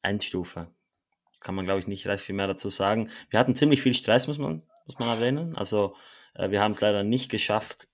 [0.03, 0.69] Endstufe.
[1.41, 3.11] Kann man, glaube ich, nicht recht viel mehr dazu sagen.
[3.31, 5.57] Wir hatten ziemlich viel Stress, muss man, muss man erwähnen.
[5.57, 5.97] Also
[6.35, 7.89] äh, wir haben es leider nicht geschafft,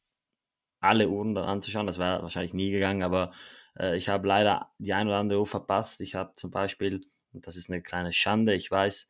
[0.80, 1.86] alle Uhren anzuschauen.
[1.86, 3.32] Das wäre wahrscheinlich nie gegangen, aber
[3.78, 6.00] äh, ich habe leider die ein oder andere Uhr verpasst.
[6.00, 7.00] Ich habe zum Beispiel,
[7.32, 9.08] und das ist eine kleine Schande, ich weiß,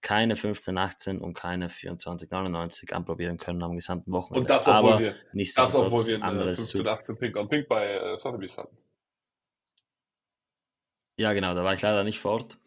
[0.00, 4.40] keine 1518 und keine 2499 anprobieren können am gesamten Wochenende.
[4.40, 5.14] Und das, obwohl Aber wir,
[5.54, 8.76] das, obwohl wir eine 1518 Pink on Pink bei äh, Sotheby's hatten.
[11.16, 12.58] Ja, genau, da war ich leider nicht fort.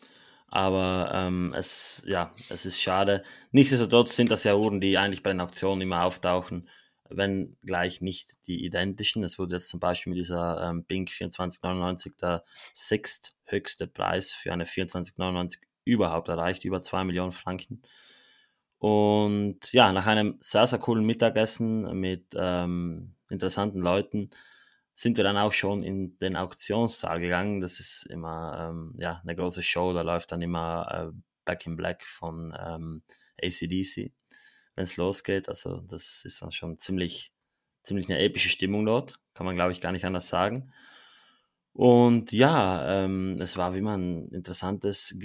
[0.47, 3.23] Aber ähm, es, ja, es ist schade.
[3.51, 6.67] Nichtsdestotrotz sind das ja Uhren, die eigentlich bei den Auktionen immer auftauchen,
[7.09, 9.23] wenn gleich nicht die identischen.
[9.23, 14.51] Es wurde jetzt zum Beispiel mit dieser ähm, Bink 2499 der sechst höchste Preis für
[14.51, 17.81] eine 2499 überhaupt erreicht, über 2 Millionen Franken.
[18.77, 24.31] Und ja, nach einem sehr, sehr coolen Mittagessen mit ähm, interessanten Leuten
[24.93, 27.61] sind wir dann auch schon in den Auktionssaal gegangen.
[27.61, 31.75] Das ist immer ähm, ja, eine große Show, da läuft dann immer äh, Back in
[31.75, 33.03] Black von ähm,
[33.41, 34.11] ACDC,
[34.75, 35.47] wenn es losgeht.
[35.47, 37.33] Also das ist dann schon ziemlich,
[37.83, 40.73] ziemlich eine epische Stimmung dort, kann man glaube ich gar nicht anders sagen.
[41.73, 45.17] Und ja, ähm, es war wie man interessantes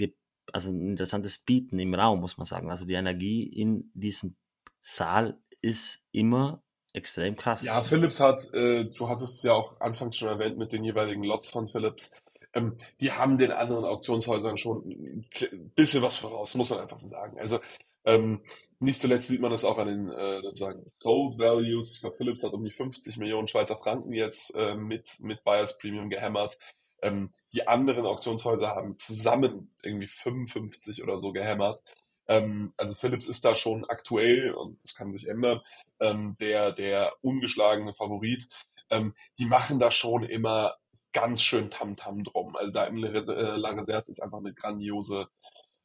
[0.53, 2.69] also ein interessantes Bieten im Raum, muss man sagen.
[2.69, 4.35] Also die Energie in diesem
[4.79, 7.63] Saal ist immer extrem krass.
[7.63, 11.23] Ja, Philips hat, äh, du hattest es ja auch anfangs schon erwähnt mit den jeweiligen
[11.23, 12.11] Lots von Philips,
[12.53, 17.07] ähm, die haben den anderen Auktionshäusern schon ein bisschen was voraus, muss man einfach so
[17.07, 17.39] sagen.
[17.39, 17.59] Also
[18.05, 18.41] ähm,
[18.79, 21.91] nicht zuletzt sieht man das auch an den äh, sozusagen Sold Values.
[21.91, 25.77] Ich glaube, Philips hat um die 50 Millionen Schweizer Franken jetzt äh, mit, mit Buyers
[25.77, 26.57] Premium gehämmert.
[27.01, 31.81] Ähm, die anderen Auktionshäuser haben zusammen irgendwie 55 oder so gehämmert.
[32.27, 35.61] Ähm, also Philips ist da schon aktuell, und das kann sich ändern,
[35.99, 38.47] ähm, der, der ungeschlagene Favorit.
[38.89, 40.75] Ähm, die machen da schon immer
[41.13, 42.55] ganz schön Tamtam -Tam drum.
[42.55, 45.27] Also da im äh, La Reserve ist einfach eine grandiose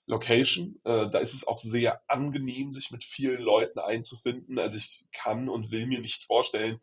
[0.07, 0.81] Location.
[0.85, 4.59] Äh, da ist es auch sehr angenehm, sich mit vielen Leuten einzufinden.
[4.59, 6.81] Also ich kann und will mir nicht vorstellen,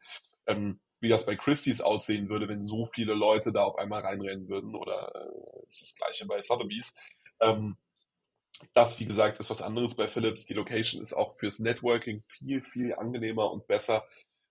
[0.48, 4.48] ähm, wie das bei Christie's aussehen würde, wenn so viele Leute da auf einmal reinrennen
[4.50, 4.76] würden.
[4.76, 6.96] Oder äh, ist das gleiche bei Sotheby's.
[7.42, 7.78] Ähm,
[8.74, 10.46] das, wie gesagt, ist was anderes bei Philips.
[10.46, 14.06] Die Location ist auch fürs Networking viel, viel angenehmer und besser.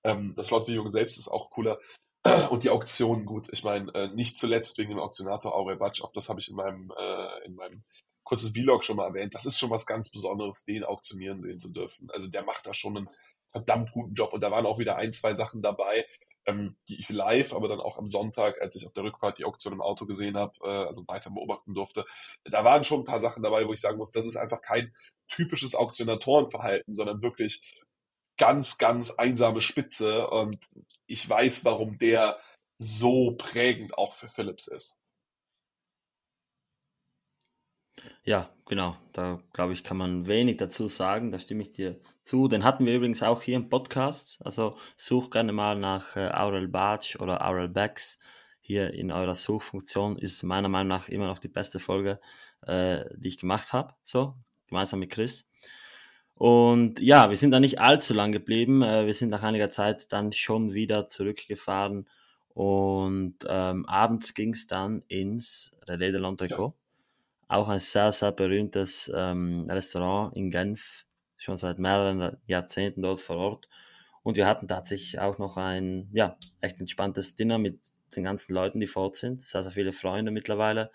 [0.04, 1.78] Ähm, das Lotviewing selbst ist auch cooler.
[2.50, 6.12] Und die Auktion, gut, ich meine, äh, nicht zuletzt wegen dem Auktionator Aurel Batsch, auch
[6.12, 7.84] das habe ich in meinem, äh, in meinem
[8.24, 9.34] kurzen Vlog schon mal erwähnt.
[9.34, 12.10] Das ist schon was ganz Besonderes, den auktionieren sehen zu dürfen.
[12.10, 13.08] Also der macht da schon einen
[13.50, 14.32] verdammt guten Job.
[14.32, 16.06] Und da waren auch wieder ein, zwei Sachen dabei,
[16.48, 19.44] ähm, die ich live, aber dann auch am Sonntag, als ich auf der Rückfahrt die
[19.44, 22.06] Auktion im Auto gesehen habe, äh, also weiter beobachten durfte,
[22.44, 24.94] da waren schon ein paar Sachen dabei, wo ich sagen muss, das ist einfach kein
[25.28, 27.78] typisches Auktionatorenverhalten, sondern wirklich
[28.38, 30.26] ganz, ganz einsame Spitze.
[30.28, 30.58] Und
[31.06, 32.40] ich weiß, warum der
[32.78, 35.02] so prägend auch für Philips ist.
[38.22, 38.96] Ja, genau.
[39.12, 41.30] Da glaube ich, kann man wenig dazu sagen.
[41.30, 42.46] Da stimme ich dir zu.
[42.46, 44.38] Den hatten wir übrigens auch hier im Podcast.
[44.44, 48.18] Also such gerne mal nach äh, Aurel Bartsch oder Aurel Becks
[48.60, 50.18] hier in eurer Suchfunktion.
[50.18, 52.20] Ist meiner Meinung nach immer noch die beste Folge,
[52.66, 53.94] äh, die ich gemacht habe.
[54.02, 54.34] So,
[54.66, 55.50] gemeinsam mit Chris.
[56.34, 58.82] Und ja, wir sind da nicht allzu lang geblieben.
[58.82, 62.08] Äh, wir sind nach einiger Zeit dann schon wieder zurückgefahren.
[62.50, 66.72] Und ähm, abends ging es dann ins Relais de l'Entrecot.
[66.72, 66.74] Ja
[67.48, 71.06] auch ein sehr, sehr berühmtes ähm, Restaurant in Genf,
[71.38, 73.68] schon seit mehreren Jahrzehnten dort vor Ort.
[74.22, 77.80] Und wir hatten tatsächlich auch noch ein, ja, echt entspanntes Dinner mit
[78.14, 79.40] den ganzen Leuten, die vor Ort sind.
[79.42, 80.90] Sehr, sehr viele Freunde mittlerweile.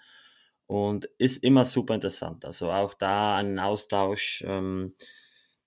[0.67, 2.45] Und ist immer super interessant.
[2.45, 4.95] Also auch da einen Austausch, ähm,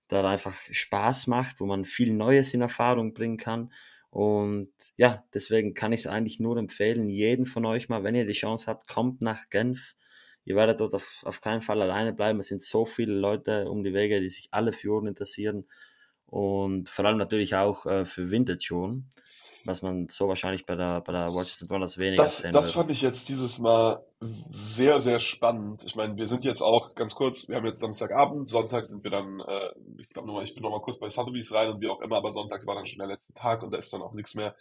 [0.09, 3.71] der einfach Spaß macht, wo man viel Neues in Erfahrung bringen kann.
[4.09, 8.25] Und ja, deswegen kann ich es eigentlich nur empfehlen, jeden von euch mal, wenn ihr
[8.25, 9.95] die Chance habt, kommt nach Genf
[10.47, 12.39] ihr werdet dort auf, auf keinen Fall alleine bleiben.
[12.39, 15.67] Es sind so viele Leute um die Wege, die sich alle für Uhren interessieren
[16.25, 19.09] und vor allem natürlich auch äh, für Vintage-Uhren,
[19.65, 22.67] was man so wahrscheinlich bei der, bei der Watches and Wonders weniger das, sehen Das
[22.67, 22.75] wird.
[22.75, 24.05] fand ich jetzt dieses Mal
[24.49, 25.83] sehr, sehr spannend.
[25.83, 29.11] Ich meine, wir sind jetzt auch ganz kurz, wir haben jetzt Samstagabend, Sonntag sind wir
[29.11, 31.99] dann, äh, ich glaube nochmal, ich bin nochmal kurz bei Sotheby's rein und wie auch
[31.99, 34.33] immer, aber Sonntag war dann schon der letzte Tag und da ist dann auch nichts
[34.33, 34.55] mehr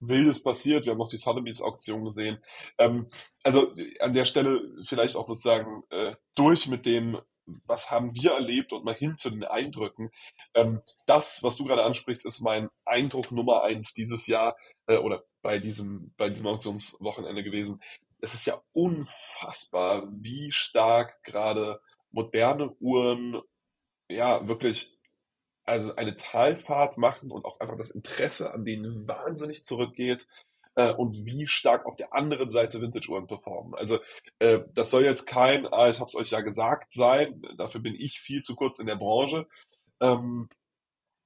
[0.00, 0.84] Wildes passiert.
[0.84, 2.38] Wir haben noch die Sotheby's Auktion gesehen.
[2.78, 3.06] Ähm,
[3.42, 7.18] also an der Stelle vielleicht auch sozusagen äh, durch mit dem,
[7.66, 10.10] was haben wir erlebt und mal hin zu den Eindrücken.
[10.54, 15.24] Ähm, das, was du gerade ansprichst, ist mein Eindruck Nummer eins dieses Jahr äh, oder
[15.42, 17.80] bei diesem, bei diesem Auktionswochenende gewesen.
[18.20, 23.40] Es ist ja unfassbar, wie stark gerade moderne Uhren
[24.08, 24.99] ja wirklich
[25.70, 30.26] also eine Talfahrt machen und auch einfach das Interesse an denen wahnsinnig zurückgeht
[30.74, 33.74] äh, und wie stark auf der anderen Seite Vintage-Uhren performen.
[33.74, 33.98] Also
[34.40, 37.42] äh, das soll jetzt kein, ah, ich habe es euch ja gesagt, sein.
[37.56, 39.46] Dafür bin ich viel zu kurz in der Branche.
[40.00, 40.48] Ähm,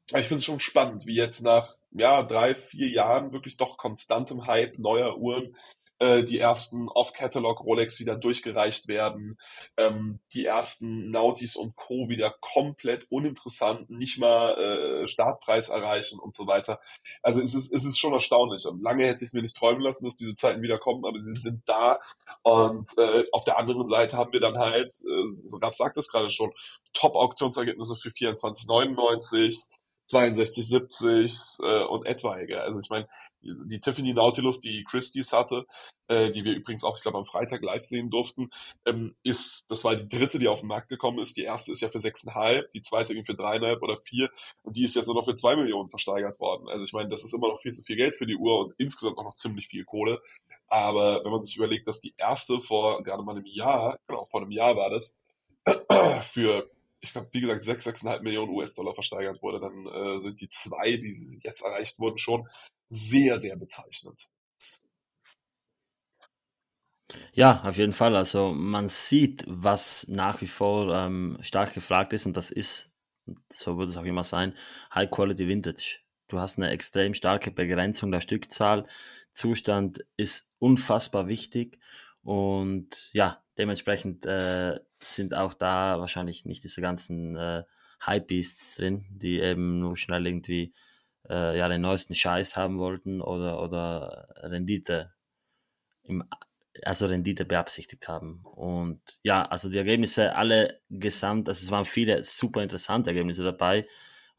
[0.09, 4.47] ich finde es schon spannend, wie jetzt nach ja, drei, vier Jahren wirklich doch konstantem
[4.47, 5.57] Hype neuer Uhren
[6.05, 9.39] äh, die ersten Off-Catalog Rolex wieder durchgereicht werden,
[9.79, 12.09] ähm, die ersten Nautis und Co.
[12.09, 16.79] wieder komplett uninteressant, nicht mal äh, Startpreis erreichen und so weiter.
[17.23, 18.67] Also es ist, es ist schon erstaunlich.
[18.67, 21.19] Und lange hätte ich es mir nicht träumen lassen, dass diese Zeiten wieder kommen, aber
[21.19, 22.01] sie sind da.
[22.43, 26.09] Und äh, auf der anderen Seite haben wir dann halt, äh, so Rab sagt es
[26.09, 26.53] gerade schon,
[26.93, 29.71] Top-Auktionsergebnisse für 24,99
[30.09, 32.61] 62, 70 äh, und etwaige.
[32.61, 33.09] Also ich meine,
[33.43, 35.67] die, die Tiffany Nautilus, die Christie's hatte,
[36.09, 38.51] äh, die wir übrigens auch, ich glaube, am Freitag live sehen durften,
[38.87, 41.37] ähm, ist, das war die dritte, die auf den Markt gekommen ist.
[41.37, 44.29] Die erste ist ja für sechseinhalb, die zweite irgendwie für dreieinhalb oder vier
[44.63, 46.69] und die ist jetzt nur noch für zwei Millionen versteigert worden.
[46.69, 48.75] Also ich meine, das ist immer noch viel zu viel Geld für die Uhr und
[48.79, 50.21] insgesamt auch noch ziemlich viel Kohle.
[50.69, 54.43] Aber wenn man sich überlegt, dass die erste vor gerade mal einem Jahr, genau, vor
[54.43, 55.19] einem Jahr war das,
[56.33, 56.71] für
[57.05, 60.97] ich glaube, wie gesagt, 6, 6,5 Millionen US-Dollar versteigert wurde, dann äh, sind die zwei,
[60.97, 62.49] die jetzt erreicht wurden, schon
[62.89, 64.29] sehr, sehr bezeichnend.
[67.33, 68.17] Ja, auf jeden Fall.
[68.17, 72.91] Also man sieht, was nach wie vor ähm, stark gefragt ist und das ist,
[73.53, 74.55] so wird es auch immer sein,
[74.95, 75.99] High Quality Vintage.
[76.29, 78.87] Du hast eine extrem starke Begrenzung der Stückzahl.
[79.35, 81.79] Zustand ist unfassbar wichtig
[82.23, 87.65] und ja, dementsprechend äh, sind auch da wahrscheinlich nicht diese ganzen äh,
[88.05, 90.75] Hypebeasts drin, die eben nur schnell irgendwie
[91.29, 95.13] äh, ja, den neuesten Scheiß haben wollten oder, oder Rendite
[96.03, 96.25] im,
[96.83, 98.41] also Rendite beabsichtigt haben.
[98.45, 103.87] Und ja, also die Ergebnisse alle gesamt, also es waren viele super interessante Ergebnisse dabei.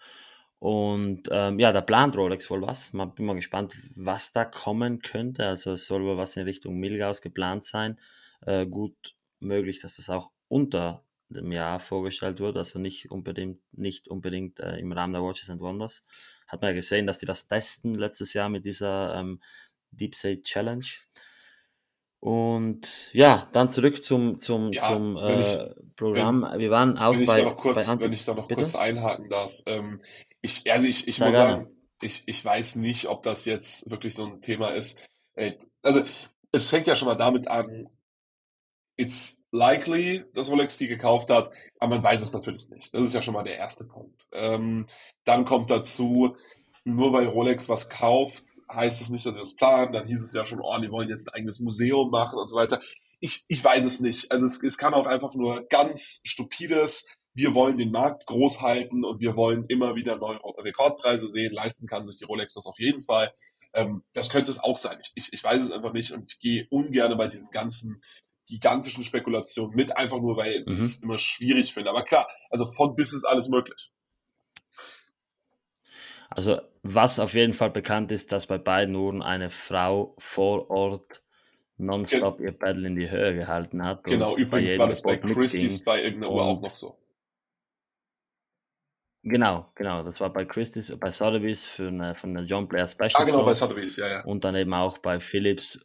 [0.64, 2.94] Und ähm, ja, da plant Rolex wohl was.
[2.94, 5.46] Man bin mal gespannt, was da kommen könnte.
[5.46, 8.00] Also es soll wohl was in Richtung Milgaus geplant sein.
[8.46, 14.08] Äh, gut möglich, dass das auch unter dem Jahr vorgestellt wird, also nicht unbedingt, nicht
[14.08, 16.02] unbedingt äh, im Rahmen der Watches and Wonders.
[16.48, 19.42] Hat man ja gesehen, dass die das testen letztes Jahr mit dieser ähm,
[19.90, 20.86] Deep Sea Challenge.
[22.20, 25.58] Und ja, dann zurück zum, zum, ja, zum äh, ich,
[25.94, 26.48] Programm.
[26.50, 28.48] Wenn, Wir waren auch wenn bei, ich da noch kurz, bei Wenn ich da noch
[28.48, 28.62] Bitte?
[28.62, 29.52] kurz einhaken darf.
[29.66, 30.00] Ähm,
[30.44, 31.50] ich, also ich, ich muss gerne.
[31.52, 35.02] sagen, ich, ich weiß nicht, ob das jetzt wirklich so ein Thema ist.
[35.82, 36.04] Also,
[36.52, 37.88] es fängt ja schon mal damit an,
[38.96, 42.92] it's likely, dass Rolex die gekauft hat, aber man weiß es natürlich nicht.
[42.92, 44.26] Das ist ja schon mal der erste Punkt.
[44.32, 44.86] Ähm,
[45.24, 46.36] dann kommt dazu,
[46.84, 49.92] nur weil Rolex was kauft, heißt es nicht, dass sie das planen.
[49.92, 52.56] Dann hieß es ja schon, oh, die wollen jetzt ein eigenes Museum machen und so
[52.56, 52.82] weiter.
[53.20, 54.30] Ich, ich weiß es nicht.
[54.30, 59.04] Also es, es kann auch einfach nur ganz stupides wir wollen den Markt groß halten
[59.04, 61.52] und wir wollen immer wieder neue Rekordpreise sehen.
[61.52, 63.32] Leisten kann sich die Rolex das auf jeden Fall.
[63.72, 64.98] Ähm, das könnte es auch sein.
[65.14, 68.00] Ich, ich weiß es einfach nicht und ich gehe ungern bei diesen ganzen
[68.46, 70.74] gigantischen Spekulationen mit, einfach nur, weil mhm.
[70.74, 71.90] ich es immer schwierig finde.
[71.90, 73.90] Aber klar, also von bis ist alles möglich.
[76.30, 81.22] Also was auf jeden Fall bekannt ist, dass bei beiden Uhren eine Frau vor Ort
[81.78, 84.04] nonstop Gen ihr Pedal in die Höhe gehalten hat.
[84.04, 86.96] Genau, übrigens war das bei Christie's bei irgendeiner Uhr auch noch so.
[89.26, 90.02] Genau, genau.
[90.02, 93.10] Das war bei Christie's, bei Sotheby's für eine, für eine John Player Special.
[93.14, 94.24] Ah, genau, bei Sotheby's, ja, ja.
[94.24, 95.84] Und dann eben auch bei Philips.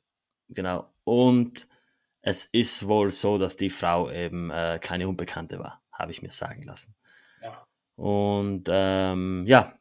[0.49, 0.93] Genau.
[1.05, 1.67] Und
[2.21, 6.31] es ist wohl so, dass die Frau eben äh, keine Unbekannte war, habe ich mir
[6.31, 6.95] sagen lassen.
[7.41, 7.65] Ja.
[7.95, 9.73] Und ähm, ja,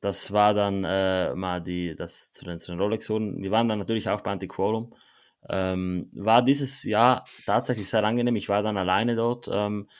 [0.00, 3.42] das war dann äh, mal die, das zu den, zu den Rolex-Uhren.
[3.42, 4.94] Wir waren dann natürlich auch bei Antiquorum.
[5.50, 8.36] Ähm, war dieses Jahr tatsächlich sehr angenehm.
[8.36, 9.50] Ich war dann alleine dort.
[9.52, 9.90] Ähm,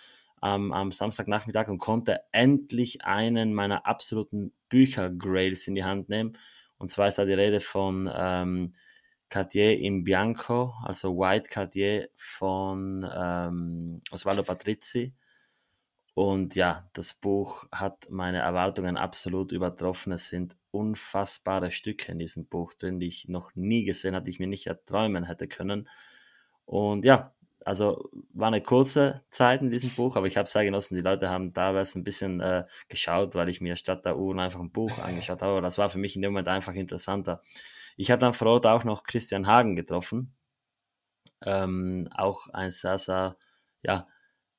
[0.44, 6.36] am, am Samstagnachmittag und konnte endlich einen meiner absoluten Bücher-Grails in die Hand nehmen.
[6.76, 8.74] Und zwar ist da die Rede von ähm,
[9.30, 15.14] Cartier in Bianco, also White Cartier von ähm, Osvaldo Patrizzi.
[16.12, 20.12] Und ja, das Buch hat meine Erwartungen absolut übertroffen.
[20.12, 24.32] Es sind unfassbare Stücke in diesem Buch drin, die ich noch nie gesehen hatte, die
[24.32, 25.88] ich mir nicht erträumen hätte können.
[26.66, 27.33] Und ja,
[27.64, 30.96] also war eine kurze Zeit in diesem Buch, aber ich habe es sehr genossen.
[30.96, 34.60] Die Leute haben teilweise ein bisschen äh, geschaut, weil ich mir statt der Uhren einfach
[34.60, 35.52] ein Buch angeschaut habe.
[35.52, 37.42] Aber das war für mich in dem Moment einfach interessanter.
[37.96, 40.34] Ich habe dann vor Ort auch noch Christian Hagen getroffen.
[41.42, 43.36] Ähm, auch ein sehr, sehr
[43.82, 44.08] ja,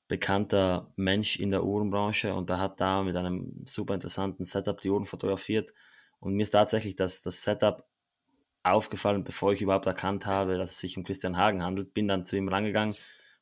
[0.08, 4.89] bekannter Mensch in der Uhrenbranche und der hat da mit einem super interessanten Setup die
[4.89, 5.74] Uhren fotografiert.
[6.20, 7.86] Und mir ist tatsächlich das, das Setup
[8.66, 11.93] aufgefallen, bevor ich überhaupt erkannt habe, dass es sich um Christian Hagen handelt.
[11.93, 12.95] Bin dann zu ihm rangegangen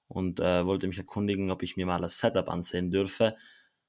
[0.07, 3.35] und äh, wollte mich erkundigen, ob ich mir mal das Setup ansehen dürfe.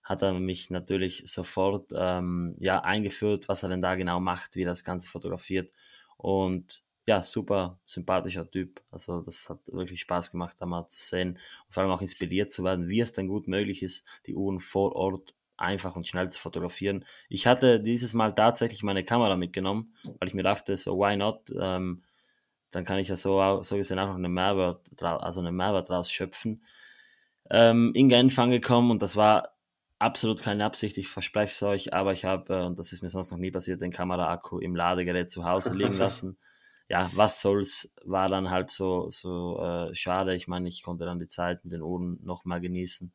[0.03, 4.63] Hat er mich natürlich sofort ähm, ja, eingeführt, was er denn da genau macht, wie
[4.63, 5.73] er das Ganze fotografiert.
[6.17, 8.83] Und ja, super sympathischer Typ.
[8.91, 12.51] Also das hat wirklich Spaß gemacht, da mal zu sehen und vor allem auch inspiriert
[12.51, 16.31] zu werden, wie es dann gut möglich ist, die Uhren vor Ort einfach und schnell
[16.31, 17.05] zu fotografieren.
[17.29, 21.53] Ich hatte dieses Mal tatsächlich meine Kamera mitgenommen, weil ich mir dachte, so why not?
[21.59, 22.03] Ähm,
[22.71, 26.11] dann kann ich ja so, so gesehen auch noch eine Mehrwert, also eine Mehrwert draus
[26.11, 26.65] schöpfen.
[27.51, 29.55] Ähm, in Genf angekommen und das war
[29.99, 33.11] absolut keine Absicht, ich verspreche es euch, aber ich habe, äh, und das ist mir
[33.11, 36.37] sonst noch nie passiert, den Kameraakku im Ladegerät zu Hause liegen lassen.
[36.89, 40.35] ja, was soll's, war dann halt so, so äh, schade.
[40.35, 43.13] Ich meine, ich konnte dann die Zeit mit den Uhren noch mal genießen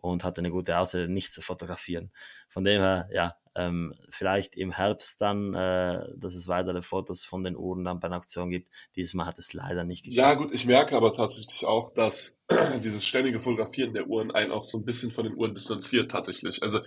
[0.00, 2.10] und hatte eine gute Ausrede, nicht zu fotografieren.
[2.48, 7.42] Von dem her, ja, ähm, vielleicht im Herbst dann, äh, dass es weitere Fotos von
[7.42, 8.68] den Uhren dann bei einer Auktion gibt.
[8.94, 10.28] Dieses Mal hat es leider nicht geklappt.
[10.28, 12.40] Ja gut, ich merke aber tatsächlich auch, dass
[12.84, 16.62] dieses ständige Fotografieren der Uhren einen auch so ein bisschen von den Uhren distanziert tatsächlich.
[16.62, 16.80] Also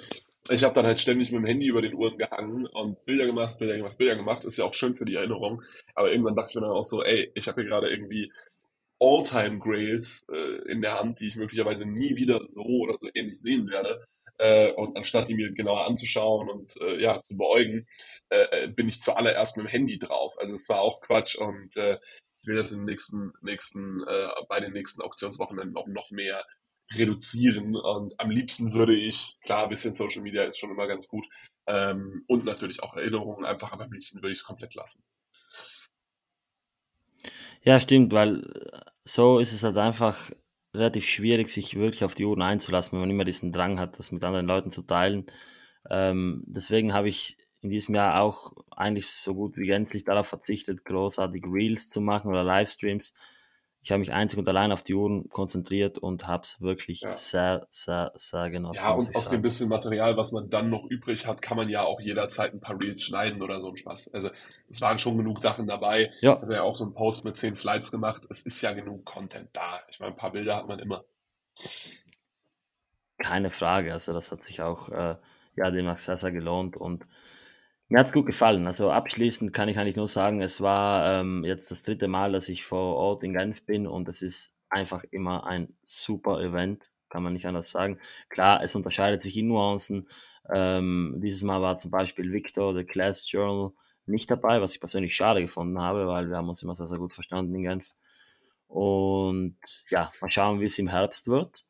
[0.50, 3.58] ich habe dann halt ständig mit dem Handy über den Uhren gehangen und Bilder gemacht,
[3.60, 4.44] Bilder gemacht, Bilder gemacht.
[4.44, 5.62] Ist ja auch schön für die Erinnerung.
[5.96, 8.32] Aber irgendwann dachte ich mir dann auch so, ey, ich habe hier gerade irgendwie
[9.04, 13.70] All-Time-Grails äh, in der Hand, die ich möglicherweise nie wieder so oder so ähnlich sehen
[13.70, 14.04] werde.
[14.40, 17.86] Äh, und anstatt die mir genauer anzuschauen und äh, ja zu beäugen,
[18.30, 20.36] äh, äh, bin ich zuallererst mit dem Handy drauf.
[20.40, 22.00] Also es war auch Quatsch und äh,
[22.42, 26.44] ich will das in den nächsten, nächsten, äh, bei den nächsten Auktionswochenenden auch noch mehr
[26.94, 27.76] reduzieren.
[27.76, 31.26] Und am liebsten würde ich, klar, ein bisschen Social Media ist schon immer ganz gut.
[31.68, 35.04] Ähm, und natürlich auch Erinnerungen einfach, aber am liebsten würde ich es komplett lassen.
[37.62, 38.44] Ja, stimmt, weil
[39.06, 40.32] so ist es halt einfach
[40.74, 44.12] relativ schwierig, sich wirklich auf die Uhren einzulassen, wenn man immer diesen Drang hat, das
[44.12, 45.26] mit anderen Leuten zu teilen.
[45.90, 50.86] Ähm, deswegen habe ich in diesem Jahr auch eigentlich so gut wie gänzlich darauf verzichtet,
[50.86, 53.14] großartig Reels zu machen oder Livestreams,
[53.84, 57.14] ich habe mich einzig und allein auf die Uhren konzentriert und habe es wirklich ja.
[57.14, 58.82] sehr, sehr, sehr genossen.
[58.82, 59.36] Ja, und aus sagen.
[59.36, 62.62] dem bisschen Material, was man dann noch übrig hat, kann man ja auch jederzeit ein
[62.62, 64.14] paar Reels schneiden oder so ein Spaß.
[64.14, 64.30] Also
[64.70, 66.12] es waren schon genug Sachen dabei.
[66.22, 66.36] Ja.
[66.36, 68.24] Ich habe ja auch so einen Post mit zehn Slides gemacht.
[68.30, 69.82] Es ist ja genug Content da.
[69.90, 71.04] Ich meine, ein paar Bilder hat man immer.
[73.18, 73.92] Keine Frage.
[73.92, 75.18] Also das hat sich auch äh,
[75.58, 77.06] ja demnach sehr, sehr gelohnt und
[77.94, 78.66] mir hat gut gefallen.
[78.66, 82.50] Also abschließend kann ich eigentlich nur sagen, es war ähm, jetzt das dritte Mal, dass
[82.50, 87.22] ich vor Ort in Genf bin und es ist einfach immer ein super Event, kann
[87.22, 88.00] man nicht anders sagen.
[88.30, 90.10] Klar, es unterscheidet sich in Nuancen.
[90.52, 93.74] Ähm, dieses Mal war zum Beispiel Victor, The Class Journal,
[94.08, 96.98] nicht dabei, was ich persönlich schade gefunden habe, weil wir haben uns immer sehr, sehr
[96.98, 97.92] gut verstanden in Genf.
[98.66, 99.56] Und
[99.92, 101.64] ja, mal schauen, wie es im Herbst wird.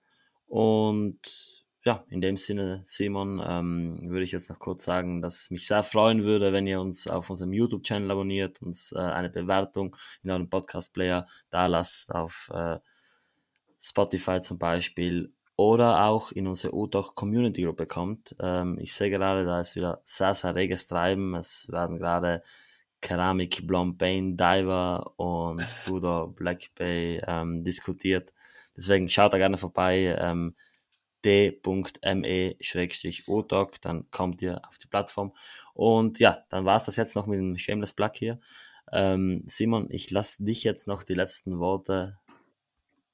[0.48, 5.52] Und ja, in dem Sinne, Simon, ähm, würde ich jetzt noch kurz sagen, dass es
[5.52, 9.96] mich sehr freuen würde, wenn ihr uns auf unserem YouTube-Channel abonniert, uns äh, eine Bewertung
[10.24, 12.80] in eurem Podcast-Player da lasst, auf äh,
[13.80, 18.36] Spotify zum Beispiel oder auch in unsere UDOC Community Gruppe kommt.
[18.40, 21.36] Ähm, ich sehe gerade, da ist wieder sehr, sehr reges Treiben.
[21.36, 22.44] Es werden gerade
[23.02, 28.34] Keramik, Blancpain, Diver und Tudor Black Bay ähm, diskutiert.
[28.76, 30.16] Deswegen schaut da gerne vorbei.
[30.18, 30.56] Ähm,
[31.26, 32.52] d.me-odoc,
[33.82, 35.34] dann kommt ihr auf die Plattform.
[35.74, 38.40] Und ja, dann war es das jetzt noch mit dem Shameless Plug hier.
[38.92, 42.20] Ähm, Simon, ich lasse dich jetzt noch die letzten Worte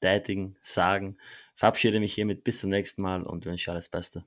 [0.01, 1.17] tätigen, sagen.
[1.55, 4.25] Verabschiede mich hiermit bis zum nächsten Mal und wünsche alles Beste.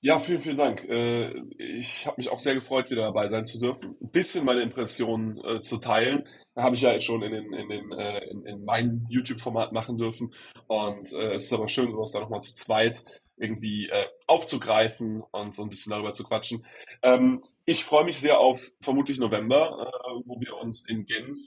[0.00, 0.84] Ja, vielen, vielen Dank.
[0.88, 3.96] Äh, ich habe mich auch sehr gefreut, wieder dabei sein zu dürfen.
[4.00, 6.22] Ein bisschen meine Impressionen äh, zu teilen.
[6.54, 10.32] Habe ich ja schon in, den, in, den, äh, in, in meinem YouTube-Format machen dürfen.
[10.68, 13.02] Und es ist aber schön, sowas da nochmal zu zweit
[13.40, 13.90] irgendwie
[14.26, 16.64] aufzugreifen und so ein bisschen darüber zu quatschen.
[17.02, 19.90] Ähm, ich freue mich sehr auf vermutlich November,
[20.24, 21.38] wo wir uns in Genf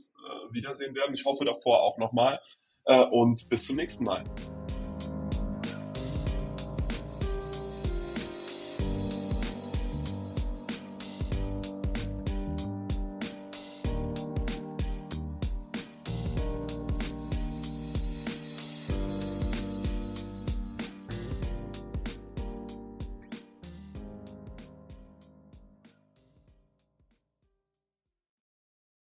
[0.51, 1.13] wiedersehen werden.
[1.13, 2.39] Ich hoffe davor auch nochmal.
[3.11, 4.23] Und bis zum nächsten Mal.